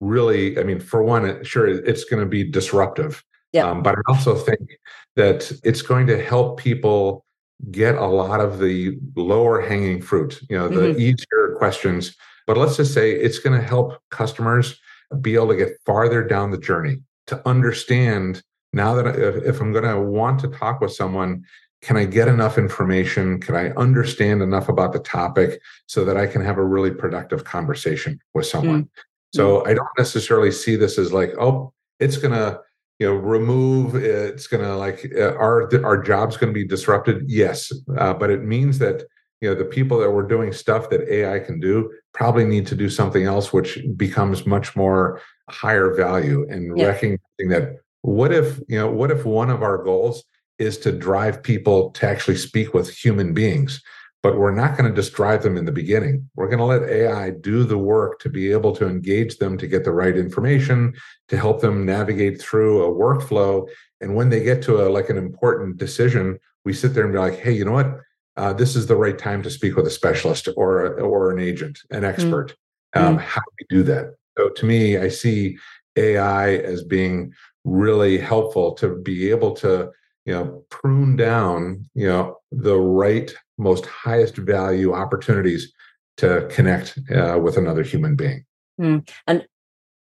really, 0.00 0.58
I 0.58 0.64
mean, 0.64 0.80
for 0.80 1.02
one, 1.02 1.42
sure, 1.44 1.66
it's 1.66 2.04
going 2.04 2.20
to 2.20 2.28
be 2.28 2.44
disruptive. 2.44 3.24
Yeah. 3.52 3.70
Um, 3.70 3.82
but 3.82 3.94
I 3.94 4.00
also 4.08 4.34
think 4.34 4.78
that 5.16 5.52
it's 5.62 5.82
going 5.82 6.06
to 6.06 6.22
help 6.22 6.58
people 6.58 7.24
get 7.70 7.94
a 7.94 8.06
lot 8.06 8.40
of 8.40 8.58
the 8.58 8.98
lower 9.14 9.60
hanging 9.60 10.00
fruit, 10.00 10.40
you 10.48 10.58
know, 10.58 10.68
the 10.68 10.80
mm-hmm. 10.80 11.00
easier 11.00 11.54
questions. 11.56 12.16
But 12.46 12.56
let's 12.56 12.76
just 12.76 12.92
say 12.92 13.12
it's 13.12 13.38
going 13.38 13.58
to 13.58 13.64
help 13.64 14.00
customers 14.10 14.80
be 15.20 15.34
able 15.34 15.48
to 15.48 15.56
get 15.56 15.78
farther 15.86 16.24
down 16.24 16.50
the 16.50 16.58
journey 16.58 16.98
to 17.26 17.46
understand 17.46 18.42
now 18.72 18.94
that 18.94 19.06
if, 19.06 19.44
if 19.44 19.60
I'm 19.60 19.72
going 19.72 19.84
to 19.84 20.00
want 20.00 20.40
to 20.40 20.48
talk 20.48 20.80
with 20.80 20.92
someone, 20.92 21.44
can 21.82 21.96
I 21.96 22.04
get 22.04 22.28
enough 22.28 22.58
information? 22.58 23.40
Can 23.40 23.54
I 23.54 23.70
understand 23.72 24.40
enough 24.40 24.68
about 24.68 24.92
the 24.92 25.00
topic 25.00 25.60
so 25.86 26.04
that 26.04 26.16
I 26.16 26.26
can 26.26 26.42
have 26.42 26.56
a 26.56 26.64
really 26.64 26.90
productive 26.90 27.44
conversation 27.44 28.20
with 28.34 28.46
someone? 28.46 28.84
Mm-hmm. 28.84 29.34
So 29.34 29.64
I 29.66 29.74
don't 29.74 29.88
necessarily 29.98 30.52
see 30.52 30.76
this 30.76 30.98
as 30.98 31.12
like, 31.12 31.34
oh, 31.38 31.72
it's 31.98 32.16
going 32.16 32.34
to 32.34 32.60
you 33.02 33.08
know 33.08 33.14
remove 33.14 33.96
it's 33.96 34.46
going 34.46 34.62
to 34.62 34.76
like 34.76 35.10
uh, 35.16 35.34
our 35.34 35.68
our 35.84 36.00
job's 36.00 36.36
going 36.36 36.52
to 36.52 36.54
be 36.54 36.64
disrupted 36.64 37.24
yes 37.26 37.72
uh, 37.98 38.14
but 38.14 38.30
it 38.30 38.44
means 38.44 38.78
that 38.78 39.02
you 39.40 39.48
know 39.48 39.56
the 39.56 39.64
people 39.64 39.98
that 39.98 40.10
were 40.10 40.22
doing 40.34 40.52
stuff 40.52 40.88
that 40.88 41.02
ai 41.12 41.40
can 41.40 41.58
do 41.58 41.90
probably 42.14 42.44
need 42.44 42.64
to 42.64 42.76
do 42.76 42.88
something 42.88 43.24
else 43.24 43.52
which 43.52 43.80
becomes 43.96 44.46
much 44.46 44.76
more 44.76 45.20
higher 45.50 45.92
value 45.92 46.46
and 46.48 46.78
yeah. 46.78 46.86
recognizing 46.86 47.48
that 47.48 47.80
what 48.02 48.32
if 48.32 48.60
you 48.68 48.78
know 48.78 48.88
what 48.88 49.10
if 49.10 49.24
one 49.24 49.50
of 49.50 49.64
our 49.64 49.82
goals 49.82 50.22
is 50.60 50.78
to 50.78 50.92
drive 50.92 51.42
people 51.42 51.90
to 51.90 52.06
actually 52.06 52.36
speak 52.36 52.72
with 52.72 52.88
human 52.88 53.34
beings 53.34 53.82
but 54.22 54.38
we're 54.38 54.54
not 54.54 54.76
going 54.76 54.88
to 54.88 54.94
just 54.94 55.14
drive 55.14 55.42
them 55.42 55.56
in 55.56 55.64
the 55.64 55.72
beginning 55.72 56.28
we're 56.36 56.48
going 56.48 56.58
to 56.58 56.64
let 56.64 56.82
ai 56.88 57.30
do 57.30 57.64
the 57.64 57.78
work 57.78 58.18
to 58.20 58.28
be 58.28 58.52
able 58.52 58.74
to 58.74 58.86
engage 58.86 59.38
them 59.38 59.56
to 59.58 59.66
get 59.66 59.84
the 59.84 59.92
right 59.92 60.16
information 60.16 60.92
to 61.28 61.36
help 61.36 61.60
them 61.60 61.84
navigate 61.84 62.40
through 62.40 62.84
a 62.84 62.94
workflow 62.94 63.66
and 64.00 64.14
when 64.14 64.28
they 64.28 64.42
get 64.42 64.62
to 64.62 64.86
a 64.86 64.88
like 64.88 65.10
an 65.10 65.18
important 65.18 65.76
decision 65.76 66.38
we 66.64 66.72
sit 66.72 66.94
there 66.94 67.04
and 67.04 67.12
be 67.12 67.18
like 67.18 67.38
hey 67.38 67.52
you 67.52 67.64
know 67.64 67.72
what 67.72 68.00
uh, 68.36 68.52
this 68.52 68.76
is 68.76 68.86
the 68.86 68.96
right 68.96 69.18
time 69.18 69.42
to 69.42 69.50
speak 69.50 69.76
with 69.76 69.86
a 69.86 69.90
specialist 69.90 70.48
or 70.56 70.98
or 71.00 71.30
an 71.30 71.38
agent, 71.38 71.80
an 71.90 72.02
mm. 72.02 72.08
expert. 72.08 72.54
Mm. 72.94 73.02
Um, 73.02 73.18
how 73.18 73.40
do 73.40 73.50
we 73.60 73.76
do 73.76 73.82
that? 73.84 74.14
So 74.38 74.48
to 74.48 74.66
me, 74.66 74.96
I 74.96 75.08
see 75.08 75.58
AI 75.96 76.56
as 76.56 76.82
being 76.82 77.32
really 77.64 78.18
helpful 78.18 78.72
to 78.74 78.96
be 78.96 79.30
able 79.30 79.52
to 79.52 79.90
you 80.24 80.32
know 80.32 80.64
prune 80.70 81.16
down 81.16 81.88
you 81.94 82.06
know 82.06 82.38
the 82.50 82.78
right 82.78 83.34
most 83.58 83.86
highest 83.86 84.36
value 84.36 84.92
opportunities 84.92 85.72
to 86.16 86.48
connect 86.50 86.98
uh, 87.14 87.38
with 87.42 87.56
another 87.56 87.82
human 87.82 88.16
being 88.16 88.44
mm. 88.80 89.08
and 89.26 89.46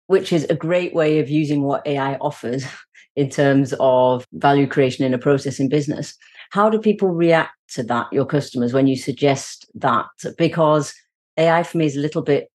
which 0.08 0.32
is 0.32 0.44
a 0.44 0.54
great 0.54 0.94
way 0.94 1.18
of 1.18 1.28
using 1.28 1.62
what 1.62 1.86
ai 1.86 2.14
offers 2.16 2.64
in 3.16 3.30
terms 3.30 3.72
of 3.80 4.26
value 4.32 4.66
creation 4.66 5.04
in 5.04 5.14
a 5.14 5.18
process 5.18 5.58
in 5.58 5.68
business 5.68 6.16
how 6.50 6.70
do 6.70 6.78
people 6.78 7.08
react 7.08 7.56
to 7.74 7.82
that, 7.84 8.06
your 8.12 8.26
customers, 8.26 8.72
when 8.72 8.86
you 8.86 8.96
suggest 8.96 9.68
that? 9.74 10.06
Because 10.38 10.94
AI 11.36 11.62
for 11.62 11.78
me 11.78 11.86
is 11.86 11.96
a 11.96 12.00
little 12.00 12.22
bit, 12.22 12.48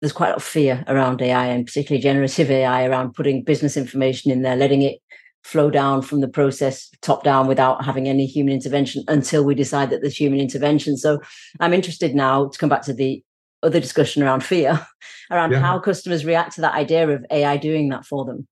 there's 0.00 0.12
quite 0.12 0.28
a 0.28 0.30
lot 0.30 0.38
of 0.38 0.44
fear 0.44 0.84
around 0.86 1.20
AI 1.20 1.46
and 1.46 1.66
particularly 1.66 2.02
generative 2.02 2.50
AI 2.50 2.86
around 2.86 3.14
putting 3.14 3.42
business 3.42 3.76
information 3.76 4.30
in 4.30 4.42
there, 4.42 4.56
letting 4.56 4.82
it 4.82 4.98
flow 5.48 5.70
down 5.70 6.02
from 6.02 6.20
the 6.20 6.28
process 6.28 6.90
top 7.00 7.24
down 7.24 7.46
without 7.46 7.82
having 7.82 8.06
any 8.06 8.26
human 8.26 8.52
intervention 8.52 9.02
until 9.08 9.42
we 9.42 9.54
decide 9.54 9.88
that 9.88 10.02
there's 10.02 10.14
human 10.14 10.38
intervention. 10.38 10.94
So 10.98 11.20
I'm 11.58 11.72
interested 11.72 12.14
now 12.14 12.48
to 12.48 12.58
come 12.58 12.68
back 12.68 12.82
to 12.82 12.92
the 12.92 13.24
other 13.62 13.80
discussion 13.80 14.22
around 14.22 14.44
fear, 14.44 14.86
around 15.30 15.52
yeah. 15.52 15.60
how 15.60 15.78
customers 15.78 16.26
react 16.26 16.54
to 16.56 16.60
that 16.60 16.74
idea 16.74 17.08
of 17.08 17.24
AI 17.30 17.56
doing 17.56 17.88
that 17.88 18.04
for 18.04 18.26
them. 18.26 18.46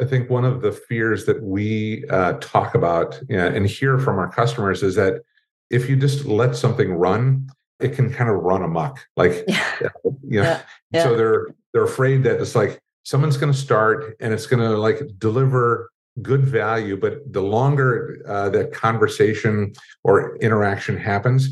I 0.00 0.06
think 0.06 0.30
one 0.30 0.46
of 0.46 0.62
the 0.62 0.72
fears 0.72 1.26
that 1.26 1.42
we 1.42 2.04
uh, 2.08 2.32
talk 2.40 2.74
about 2.74 3.20
know, 3.28 3.46
and 3.46 3.66
hear 3.66 3.98
from 3.98 4.18
our 4.18 4.32
customers 4.32 4.82
is 4.82 4.94
that 4.94 5.20
if 5.68 5.90
you 5.90 5.94
just 5.94 6.24
let 6.24 6.56
something 6.56 6.94
run, 6.94 7.48
it 7.80 7.90
can 7.90 8.10
kind 8.10 8.30
of 8.30 8.36
run 8.36 8.62
amok. 8.62 8.98
Like, 9.16 9.44
yeah. 9.48 9.90
you 10.02 10.40
know, 10.40 10.42
yeah. 10.42 10.62
Yeah. 10.90 11.02
so 11.02 11.16
they're 11.16 11.48
they're 11.74 11.84
afraid 11.84 12.24
that 12.24 12.40
it's 12.40 12.54
like 12.54 12.80
someone's 13.02 13.36
going 13.36 13.52
to 13.52 13.58
start 13.58 14.16
and 14.20 14.32
it's 14.32 14.46
going 14.46 14.60
to 14.60 14.78
like 14.78 15.02
deliver 15.18 15.90
good 16.22 16.44
value, 16.44 16.96
but 16.96 17.32
the 17.32 17.42
longer 17.42 18.22
uh, 18.26 18.48
that 18.50 18.72
conversation 18.72 19.72
or 20.04 20.36
interaction 20.36 20.96
happens, 20.96 21.48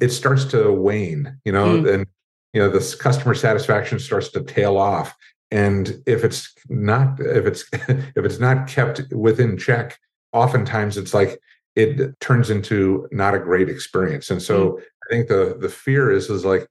it 0.00 0.10
starts 0.10 0.44
to 0.46 0.72
wane. 0.72 1.38
You 1.44 1.52
know, 1.52 1.82
mm. 1.82 1.94
and 1.94 2.06
you 2.52 2.60
know 2.60 2.68
this 2.68 2.94
customer 2.94 3.34
satisfaction 3.34 3.98
starts 3.98 4.28
to 4.30 4.42
tail 4.42 4.76
off 4.76 5.14
and 5.50 6.02
if 6.06 6.24
it's 6.24 6.54
not 6.68 7.20
if 7.20 7.46
it's 7.46 7.64
if 7.72 8.24
it's 8.24 8.38
not 8.38 8.66
kept 8.66 9.02
within 9.12 9.56
check 9.56 9.98
oftentimes 10.32 10.96
it's 10.96 11.14
like 11.14 11.38
it 11.76 12.18
turns 12.20 12.50
into 12.50 13.06
not 13.12 13.34
a 13.34 13.38
great 13.38 13.68
experience 13.68 14.30
and 14.30 14.42
so 14.42 14.72
mm. 14.72 14.80
i 14.80 15.06
think 15.10 15.28
the 15.28 15.56
the 15.60 15.68
fear 15.68 16.10
is 16.10 16.28
is 16.30 16.44
like 16.44 16.66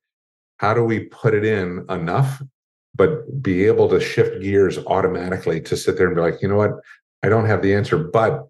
how 0.57 0.73
do 0.73 0.83
we 0.83 1.01
put 1.05 1.33
it 1.33 1.45
in 1.45 1.85
enough 1.89 2.41
but 2.93 3.41
be 3.41 3.65
able 3.65 3.87
to 3.87 3.99
shift 3.99 4.41
gears 4.41 4.77
automatically 4.79 5.61
to 5.61 5.77
sit 5.77 5.97
there 5.97 6.07
and 6.07 6.15
be 6.15 6.21
like 6.21 6.41
you 6.41 6.47
know 6.47 6.57
what 6.57 6.71
i 7.23 7.29
don't 7.29 7.45
have 7.45 7.61
the 7.61 7.73
answer 7.73 7.97
but 7.97 8.47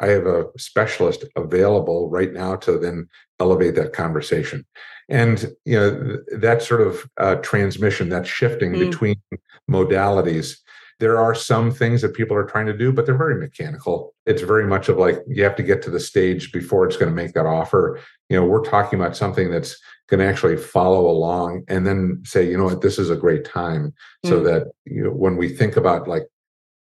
i 0.00 0.06
have 0.06 0.26
a 0.26 0.46
specialist 0.56 1.24
available 1.36 2.10
right 2.10 2.32
now 2.32 2.56
to 2.56 2.78
then 2.78 3.08
elevate 3.42 3.74
that 3.74 3.92
conversation. 3.92 4.64
And 5.08 5.52
you 5.64 5.78
know 5.78 6.18
that 6.38 6.62
sort 6.62 6.80
of 6.80 7.04
uh, 7.18 7.36
transmission 7.36 8.08
that 8.10 8.26
shifting 8.26 8.72
mm. 8.72 8.90
between 8.90 9.16
modalities 9.70 10.58
there 11.00 11.18
are 11.18 11.34
some 11.34 11.72
things 11.72 12.00
that 12.00 12.14
people 12.14 12.36
are 12.36 12.44
trying 12.44 12.66
to 12.66 12.76
do 12.84 12.92
but 12.92 13.04
they're 13.04 13.24
very 13.26 13.34
mechanical. 13.34 14.14
It's 14.24 14.42
very 14.42 14.66
much 14.66 14.88
of 14.88 14.96
like 14.98 15.18
you 15.26 15.42
have 15.42 15.56
to 15.56 15.62
get 15.70 15.82
to 15.82 15.90
the 15.90 15.98
stage 15.98 16.52
before 16.52 16.86
it's 16.86 16.96
going 16.96 17.10
to 17.10 17.22
make 17.22 17.32
that 17.34 17.46
offer. 17.46 17.98
You 18.28 18.36
know 18.36 18.46
we're 18.46 18.64
talking 18.64 19.00
about 19.00 19.16
something 19.16 19.50
that's 19.50 19.76
going 20.08 20.20
to 20.20 20.26
actually 20.26 20.56
follow 20.56 21.10
along 21.10 21.64
and 21.68 21.86
then 21.86 22.22
say 22.24 22.48
you 22.48 22.56
know 22.56 22.64
what? 22.64 22.82
This 22.82 22.98
is 22.98 23.10
a 23.10 23.16
great 23.24 23.44
time. 23.44 23.92
Mm. 24.24 24.28
so 24.30 24.42
that 24.44 24.62
you 24.84 25.02
know 25.04 25.10
when 25.10 25.36
we 25.36 25.48
think 25.48 25.76
about 25.76 26.06
like 26.06 26.26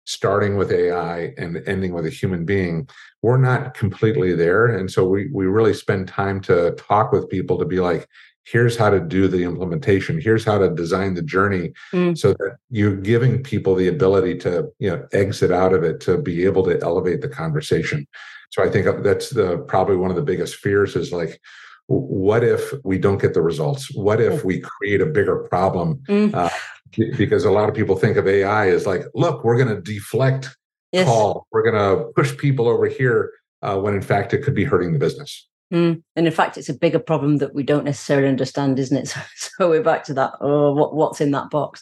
starting 0.05 0.57
with 0.57 0.71
AI 0.71 1.33
and 1.37 1.61
ending 1.67 1.93
with 1.93 2.05
a 2.05 2.09
human 2.09 2.45
being, 2.45 2.87
we're 3.21 3.37
not 3.37 3.73
completely 3.73 4.33
there. 4.33 4.65
And 4.65 4.91
so 4.91 5.07
we 5.07 5.29
we 5.31 5.45
really 5.45 5.73
spend 5.73 6.07
time 6.07 6.41
to 6.41 6.71
talk 6.71 7.11
with 7.11 7.29
people 7.29 7.57
to 7.57 7.65
be 7.65 7.79
like, 7.79 8.07
here's 8.45 8.75
how 8.75 8.89
to 8.89 8.99
do 8.99 9.27
the 9.27 9.43
implementation, 9.43 10.19
here's 10.19 10.43
how 10.43 10.57
to 10.57 10.69
design 10.69 11.13
the 11.13 11.21
journey, 11.21 11.71
mm. 11.93 12.17
so 12.17 12.33
that 12.33 12.57
you're 12.69 12.95
giving 12.95 13.43
people 13.43 13.75
the 13.75 13.87
ability 13.87 14.37
to 14.39 14.67
you 14.79 14.89
know 14.89 15.05
exit 15.13 15.51
out 15.51 15.73
of 15.73 15.83
it 15.83 15.99
to 16.01 16.17
be 16.17 16.45
able 16.45 16.63
to 16.63 16.81
elevate 16.81 17.21
the 17.21 17.29
conversation. 17.29 18.07
So 18.49 18.63
I 18.63 18.69
think 18.69 19.03
that's 19.03 19.29
the 19.29 19.59
probably 19.67 19.95
one 19.95 20.09
of 20.09 20.17
the 20.17 20.23
biggest 20.23 20.55
fears 20.55 20.95
is 20.95 21.11
like 21.13 21.39
what 21.87 22.43
if 22.43 22.73
we 22.83 22.97
don't 22.97 23.21
get 23.21 23.33
the 23.33 23.41
results 23.41 23.93
what 23.93 24.21
if 24.21 24.45
we 24.45 24.61
create 24.61 25.01
a 25.01 25.05
bigger 25.05 25.47
problem 25.49 26.01
mm. 26.07 26.33
uh, 26.33 26.49
because 26.91 27.45
a 27.45 27.51
lot 27.51 27.69
of 27.69 27.75
people 27.75 27.95
think 27.95 28.17
of 28.17 28.27
AI 28.27 28.69
as 28.69 28.86
like, 28.86 29.04
look, 29.13 29.43
we're 29.43 29.58
going 29.58 29.75
to 29.75 29.82
deflect 29.82 30.56
yes. 30.91 31.08
call, 31.08 31.47
we're 31.51 31.63
going 31.63 31.75
to 31.75 32.12
push 32.13 32.36
people 32.38 32.67
over 32.67 32.88
here, 32.88 33.32
uh, 33.62 33.77
when 33.77 33.93
in 33.93 34.01
fact 34.01 34.34
it 34.34 34.43
could 34.43 34.56
be 34.56 34.63
hurting 34.63 34.93
the 34.93 34.99
business. 34.99 35.47
Mm. 35.73 36.04
And 36.15 36.27
in 36.27 36.34
fact, 36.34 36.58
it's 36.58 36.69
a 36.69 36.73
bigger 36.73 36.99
problem 36.99 37.38
that 37.38 37.56
we 37.56 37.63
don't 37.63 37.86
necessarily 37.86 38.27
understand, 38.27 38.77
isn't 38.77 38.97
it? 38.97 39.08
So, 39.36 39.49
so 39.58 39.69
we're 39.69 39.84
back 39.84 40.04
to 40.06 40.13
that. 40.15 40.34
Oh, 40.41 40.73
what, 40.73 40.95
what's 40.95 41.21
in 41.21 41.32
that 41.32 41.49
box? 41.49 41.82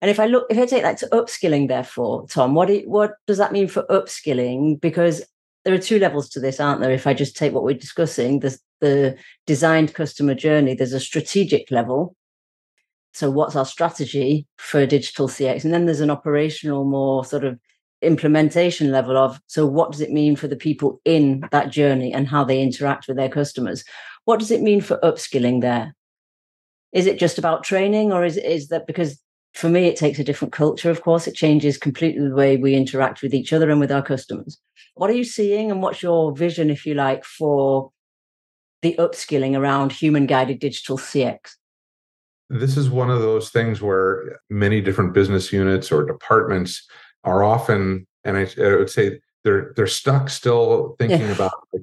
And 0.00 0.10
if 0.10 0.20
I 0.20 0.26
look, 0.26 0.46
if 0.50 0.58
I 0.58 0.66
take 0.66 0.82
that 0.82 0.98
to 0.98 1.06
upskilling, 1.08 1.68
therefore, 1.68 2.26
Tom, 2.28 2.54
what 2.54 2.68
do, 2.68 2.82
what 2.86 3.14
does 3.26 3.38
that 3.38 3.52
mean 3.52 3.68
for 3.68 3.84
upskilling? 3.84 4.80
Because 4.80 5.24
there 5.64 5.74
are 5.74 5.78
two 5.78 5.98
levels 5.98 6.28
to 6.30 6.40
this, 6.40 6.60
aren't 6.60 6.80
there? 6.80 6.92
If 6.92 7.06
I 7.06 7.14
just 7.14 7.36
take 7.36 7.52
what 7.52 7.64
we're 7.64 7.74
discussing, 7.74 8.40
there's 8.40 8.58
the 8.80 9.16
designed 9.46 9.94
customer 9.94 10.34
journey. 10.34 10.74
There's 10.74 10.92
a 10.92 11.00
strategic 11.00 11.70
level, 11.70 12.14
so 13.18 13.30
what's 13.30 13.56
our 13.56 13.66
strategy 13.66 14.46
for 14.58 14.86
digital 14.86 15.28
cx 15.28 15.64
and 15.64 15.74
then 15.74 15.86
there's 15.86 16.00
an 16.00 16.10
operational 16.10 16.84
more 16.84 17.24
sort 17.24 17.44
of 17.44 17.58
implementation 18.02 18.92
level 18.92 19.16
of 19.16 19.40
so 19.46 19.66
what 19.66 19.90
does 19.90 20.00
it 20.00 20.10
mean 20.10 20.36
for 20.36 20.46
the 20.46 20.56
people 20.56 21.00
in 21.04 21.42
that 21.50 21.70
journey 21.70 22.12
and 22.12 22.28
how 22.28 22.44
they 22.44 22.60
interact 22.62 23.08
with 23.08 23.16
their 23.16 23.28
customers? 23.28 23.84
What 24.24 24.38
does 24.38 24.50
it 24.50 24.62
mean 24.62 24.80
for 24.80 24.98
upskilling 25.02 25.60
there? 25.60 25.94
Is 26.92 27.06
it 27.06 27.18
just 27.18 27.38
about 27.38 27.64
training 27.64 28.12
or 28.12 28.24
is 28.24 28.36
is 28.36 28.68
that 28.68 28.86
because 28.86 29.20
for 29.54 29.68
me 29.68 29.86
it 29.86 29.96
takes 29.96 30.18
a 30.18 30.24
different 30.24 30.52
culture 30.52 30.90
of 30.90 31.02
course. 31.02 31.26
It 31.26 31.34
changes 31.34 31.76
completely 31.76 32.28
the 32.28 32.34
way 32.34 32.56
we 32.56 32.74
interact 32.74 33.22
with 33.22 33.34
each 33.34 33.52
other 33.52 33.70
and 33.70 33.80
with 33.80 33.90
our 33.90 34.02
customers. 34.02 34.58
What 34.94 35.10
are 35.10 35.14
you 35.14 35.24
seeing 35.24 35.70
and 35.70 35.82
what's 35.82 36.02
your 36.02 36.34
vision 36.36 36.70
if 36.70 36.86
you 36.86 36.94
like 36.94 37.24
for 37.24 37.90
the 38.82 38.94
upskilling 38.98 39.58
around 39.58 39.90
human 39.90 40.26
guided 40.26 40.60
digital 40.60 40.96
cx 40.96 41.40
this 42.50 42.76
is 42.76 42.88
one 42.88 43.10
of 43.10 43.20
those 43.20 43.50
things 43.50 43.82
where 43.82 44.38
many 44.48 44.80
different 44.80 45.12
business 45.12 45.52
units 45.52 45.92
or 45.92 46.04
departments 46.04 46.88
are 47.24 47.42
often, 47.44 48.06
and 48.24 48.36
I, 48.36 48.48
I 48.62 48.76
would 48.76 48.90
say 48.90 49.20
they're 49.44 49.72
they're 49.76 49.86
stuck 49.86 50.30
still 50.30 50.96
thinking 50.98 51.20
yeah. 51.20 51.32
about 51.32 51.52
like, 51.72 51.82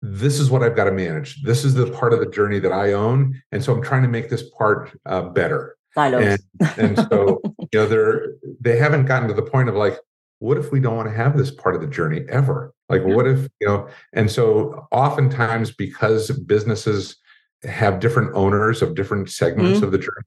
this 0.00 0.38
is 0.38 0.50
what 0.50 0.62
I've 0.62 0.76
got 0.76 0.84
to 0.84 0.92
manage. 0.92 1.42
This 1.42 1.64
is 1.64 1.74
the 1.74 1.90
part 1.90 2.12
of 2.12 2.20
the 2.20 2.30
journey 2.30 2.58
that 2.60 2.72
I 2.72 2.92
own, 2.92 3.40
and 3.52 3.62
so 3.62 3.74
I'm 3.74 3.82
trying 3.82 4.02
to 4.02 4.08
make 4.08 4.30
this 4.30 4.48
part 4.50 4.96
uh, 5.06 5.22
better. 5.22 5.76
And, 6.60 6.68
and 6.78 6.98
so 7.10 7.40
you 7.44 7.68
know 7.74 7.86
they're 7.86 8.34
they 8.60 8.78
haven't 8.78 9.06
gotten 9.06 9.28
to 9.28 9.34
the 9.34 9.42
point 9.42 9.68
of 9.68 9.74
like, 9.74 9.98
what 10.38 10.56
if 10.56 10.72
we 10.72 10.80
don't 10.80 10.96
want 10.96 11.08
to 11.08 11.14
have 11.14 11.36
this 11.36 11.50
part 11.50 11.74
of 11.74 11.80
the 11.80 11.88
journey 11.88 12.24
ever? 12.28 12.72
Like, 12.88 13.02
yeah. 13.02 13.14
what 13.14 13.26
if 13.26 13.48
you 13.60 13.66
know? 13.66 13.88
And 14.12 14.30
so 14.30 14.86
oftentimes 14.92 15.72
because 15.72 16.30
businesses 16.30 17.16
have 17.64 18.00
different 18.00 18.34
owners 18.34 18.82
of 18.82 18.94
different 18.94 19.30
segments 19.30 19.76
mm-hmm. 19.76 19.84
of 19.84 19.92
the 19.92 19.98
journey. 19.98 20.26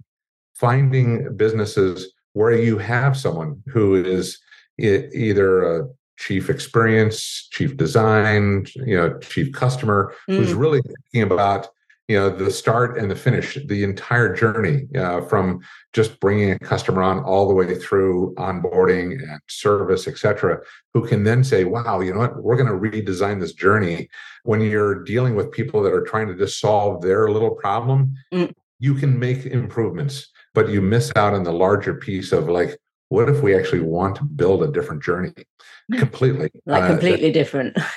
Finding 0.56 1.36
businesses 1.36 2.14
where 2.34 2.52
you 2.52 2.78
have 2.78 3.18
someone 3.18 3.62
who 3.68 3.96
is 3.96 4.40
either 4.78 5.64
a 5.64 5.88
chief 6.18 6.50
experience, 6.50 7.48
chief 7.52 7.76
design, 7.76 8.66
you 8.76 8.96
know, 8.96 9.18
chief 9.20 9.52
customer, 9.54 10.14
mm-hmm. 10.30 10.40
who's 10.40 10.54
mm. 10.54 10.60
really 10.60 10.82
thinking 10.82 11.24
about 11.24 11.70
you 12.12 12.18
know 12.18 12.30
the 12.30 12.52
start 12.52 12.98
and 12.98 13.10
the 13.10 13.16
finish 13.16 13.58
the 13.68 13.86
entire 13.86 14.36
journey 14.36 14.86
uh, 14.98 15.22
from 15.22 15.62
just 15.94 16.20
bringing 16.20 16.52
a 16.52 16.60
customer 16.60 17.02
on 17.02 17.20
all 17.20 17.48
the 17.48 17.54
way 17.54 17.74
through 17.74 18.36
onboarding 18.36 19.14
and 19.14 19.40
service 19.48 20.10
etc 20.10 20.60
who 20.94 21.08
can 21.08 21.24
then 21.24 21.42
say 21.42 21.64
wow 21.64 22.02
you 22.02 22.14
know 22.14 22.20
what? 22.20 22.44
We're 22.44 22.58
going 22.58 22.68
to 22.68 22.90
redesign 22.90 23.40
this 23.40 23.54
journey. 23.54 24.10
When 24.44 24.60
you're 24.60 25.04
dealing 25.04 25.36
with 25.36 25.54
people 25.54 25.82
that 25.84 25.94
are 25.94 26.04
trying 26.04 26.28
to 26.28 26.36
just 26.36 26.60
solve 26.60 27.02
their 27.02 27.32
little 27.32 27.52
problem 27.52 28.14
mm. 28.34 28.54
you 28.80 28.94
can 28.96 29.18
make 29.18 29.46
improvements 29.46 30.30
but 30.54 30.68
you 30.68 30.82
miss 30.82 31.14
out 31.16 31.34
on 31.34 31.44
the 31.44 31.54
larger 31.54 31.94
piece 31.94 32.34
of 32.34 32.50
like 32.50 32.78
what 33.08 33.30
if 33.30 33.42
we 33.42 33.56
actually 33.56 33.82
want 33.82 34.18
to 34.18 34.24
build 34.24 34.64
a 34.64 34.72
different 34.72 35.04
journey? 35.04 35.34
Completely. 35.98 36.50
Like 36.66 36.84
uh, 36.84 36.88
completely 36.88 37.30
uh, 37.30 37.34
different. 37.34 37.78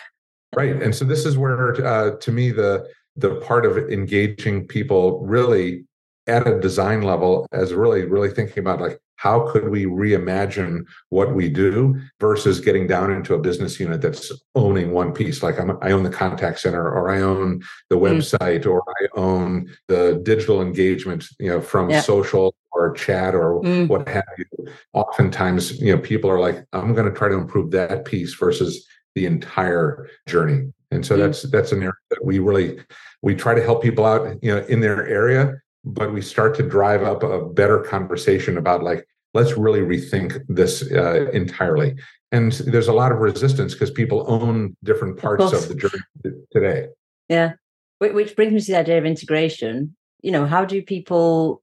Right 0.56 0.80
and 0.80 0.94
so 0.94 1.04
this 1.04 1.26
is 1.26 1.36
where 1.36 1.84
uh, 1.84 2.16
to 2.16 2.30
me 2.30 2.52
the 2.52 2.86
the 3.16 3.36
part 3.36 3.64
of 3.66 3.78
engaging 3.90 4.66
people 4.66 5.20
really 5.24 5.84
at 6.26 6.46
a 6.46 6.58
design 6.60 7.02
level 7.02 7.46
as 7.52 7.74
really 7.74 8.04
really 8.04 8.30
thinking 8.30 8.58
about 8.58 8.80
like 8.80 8.98
how 9.16 9.50
could 9.50 9.68
we 9.68 9.84
reimagine 9.84 10.84
what 11.10 11.34
we 11.34 11.48
do 11.48 11.98
versus 12.20 12.60
getting 12.60 12.86
down 12.86 13.12
into 13.12 13.34
a 13.34 13.38
business 13.38 13.78
unit 13.78 14.00
that's 14.00 14.32
owning 14.54 14.92
one 14.92 15.12
piece 15.12 15.42
like 15.42 15.58
I'm, 15.58 15.78
i 15.82 15.92
own 15.92 16.02
the 16.02 16.10
contact 16.10 16.60
center 16.60 16.82
or 16.82 17.10
i 17.10 17.20
own 17.20 17.62
the 17.90 17.96
mm. 17.96 18.02
website 18.02 18.64
mm. 18.64 18.70
or 18.70 18.82
i 18.88 19.06
own 19.18 19.70
the 19.88 20.20
digital 20.22 20.62
engagement 20.62 21.24
you 21.38 21.50
know 21.50 21.60
from 21.60 21.90
yeah. 21.90 22.00
social 22.00 22.54
or 22.72 22.92
chat 22.92 23.34
or 23.34 23.60
mm. 23.62 23.88
what 23.88 24.08
have 24.08 24.24
you 24.38 24.66
oftentimes 24.92 25.80
you 25.80 25.94
know 25.94 26.00
people 26.00 26.30
are 26.30 26.40
like 26.40 26.64
i'm 26.72 26.94
going 26.94 27.08
to 27.08 27.16
try 27.16 27.28
to 27.28 27.36
improve 27.36 27.70
that 27.70 28.04
piece 28.04 28.34
versus 28.34 28.86
the 29.14 29.26
entire 29.26 30.08
journey 30.26 30.72
and 30.94 31.04
so 31.04 31.16
that's 31.16 31.42
that's 31.50 31.72
an 31.72 31.82
area 31.82 31.92
that 32.10 32.24
we 32.24 32.38
really 32.38 32.78
we 33.22 33.34
try 33.34 33.54
to 33.54 33.62
help 33.62 33.82
people 33.82 34.04
out 34.04 34.36
you 34.42 34.54
know 34.54 34.64
in 34.66 34.80
their 34.80 35.06
area 35.06 35.54
but 35.84 36.12
we 36.12 36.22
start 36.22 36.54
to 36.56 36.62
drive 36.62 37.02
up 37.02 37.22
a 37.22 37.44
better 37.44 37.80
conversation 37.80 38.56
about 38.56 38.82
like 38.82 39.06
let's 39.34 39.56
really 39.58 39.80
rethink 39.80 40.40
this 40.48 40.90
uh, 40.92 41.28
entirely. 41.32 41.96
And 42.32 42.52
there's 42.52 42.88
a 42.88 42.92
lot 42.92 43.12
of 43.12 43.18
resistance 43.18 43.74
because 43.74 43.90
people 43.90 44.24
own 44.28 44.76
different 44.82 45.18
parts 45.18 45.44
of, 45.44 45.54
of 45.54 45.68
the 45.68 45.74
journey 45.74 46.38
today. 46.52 46.86
Yeah. 47.28 47.52
Which 47.98 48.34
brings 48.36 48.52
me 48.52 48.60
to 48.60 48.72
the 48.72 48.78
idea 48.78 48.98
of 48.98 49.04
integration. 49.04 49.94
You 50.22 50.32
know 50.32 50.46
how 50.46 50.64
do 50.64 50.82
people 50.82 51.62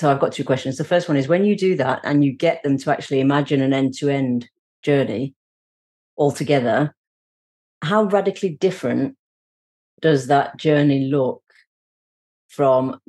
so 0.00 0.10
i've 0.10 0.20
got 0.20 0.32
two 0.32 0.44
questions. 0.44 0.76
The 0.76 0.84
first 0.84 1.08
one 1.08 1.16
is 1.16 1.28
when 1.28 1.44
you 1.44 1.56
do 1.56 1.76
that 1.76 2.00
and 2.04 2.24
you 2.24 2.32
get 2.32 2.62
them 2.62 2.76
to 2.78 2.90
actually 2.90 3.20
imagine 3.20 3.60
an 3.60 3.72
end-to-end 3.72 4.48
journey 4.82 5.34
altogether. 6.16 6.94
How 7.82 8.04
radically 8.04 8.50
different 8.50 9.16
does 10.00 10.26
that 10.28 10.56
journey 10.56 11.06
look 11.06 11.42
from 12.48 13.00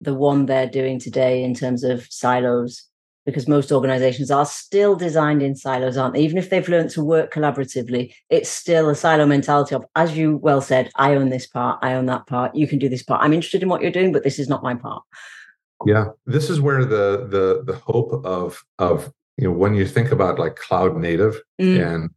the 0.00 0.14
one 0.14 0.46
they're 0.46 0.68
doing 0.68 0.98
today 0.98 1.42
in 1.42 1.54
terms 1.54 1.84
of 1.84 2.06
silos? 2.10 2.84
Because 3.26 3.46
most 3.46 3.70
organizations 3.70 4.30
are 4.30 4.46
still 4.46 4.96
designed 4.96 5.42
in 5.42 5.54
silos, 5.54 5.98
aren't 5.98 6.14
they? 6.14 6.22
Even 6.22 6.38
if 6.38 6.48
they've 6.48 6.68
learned 6.68 6.88
to 6.90 7.04
work 7.04 7.30
collaboratively, 7.30 8.14
it's 8.30 8.48
still 8.48 8.88
a 8.88 8.94
silo 8.94 9.26
mentality 9.26 9.74
of, 9.74 9.84
as 9.96 10.16
you 10.16 10.38
well 10.38 10.62
said, 10.62 10.90
I 10.96 11.14
own 11.14 11.28
this 11.28 11.46
part, 11.46 11.78
I 11.82 11.92
own 11.92 12.06
that 12.06 12.26
part, 12.26 12.54
you 12.54 12.66
can 12.66 12.78
do 12.78 12.88
this 12.88 13.02
part. 13.02 13.22
I'm 13.22 13.34
interested 13.34 13.62
in 13.62 13.68
what 13.68 13.82
you're 13.82 13.90
doing, 13.90 14.12
but 14.12 14.24
this 14.24 14.38
is 14.38 14.48
not 14.48 14.62
my 14.62 14.74
part. 14.74 15.02
Yeah. 15.86 16.06
This 16.26 16.50
is 16.50 16.60
where 16.60 16.84
the 16.84 17.26
the 17.28 17.62
the 17.64 17.78
hope 17.78 18.24
of 18.24 18.64
of 18.78 19.12
you 19.36 19.44
know 19.44 19.52
when 19.52 19.74
you 19.74 19.86
think 19.86 20.10
about 20.10 20.38
like 20.38 20.56
cloud 20.56 20.96
native 20.96 21.40
mm. 21.60 21.80
and 21.86 22.10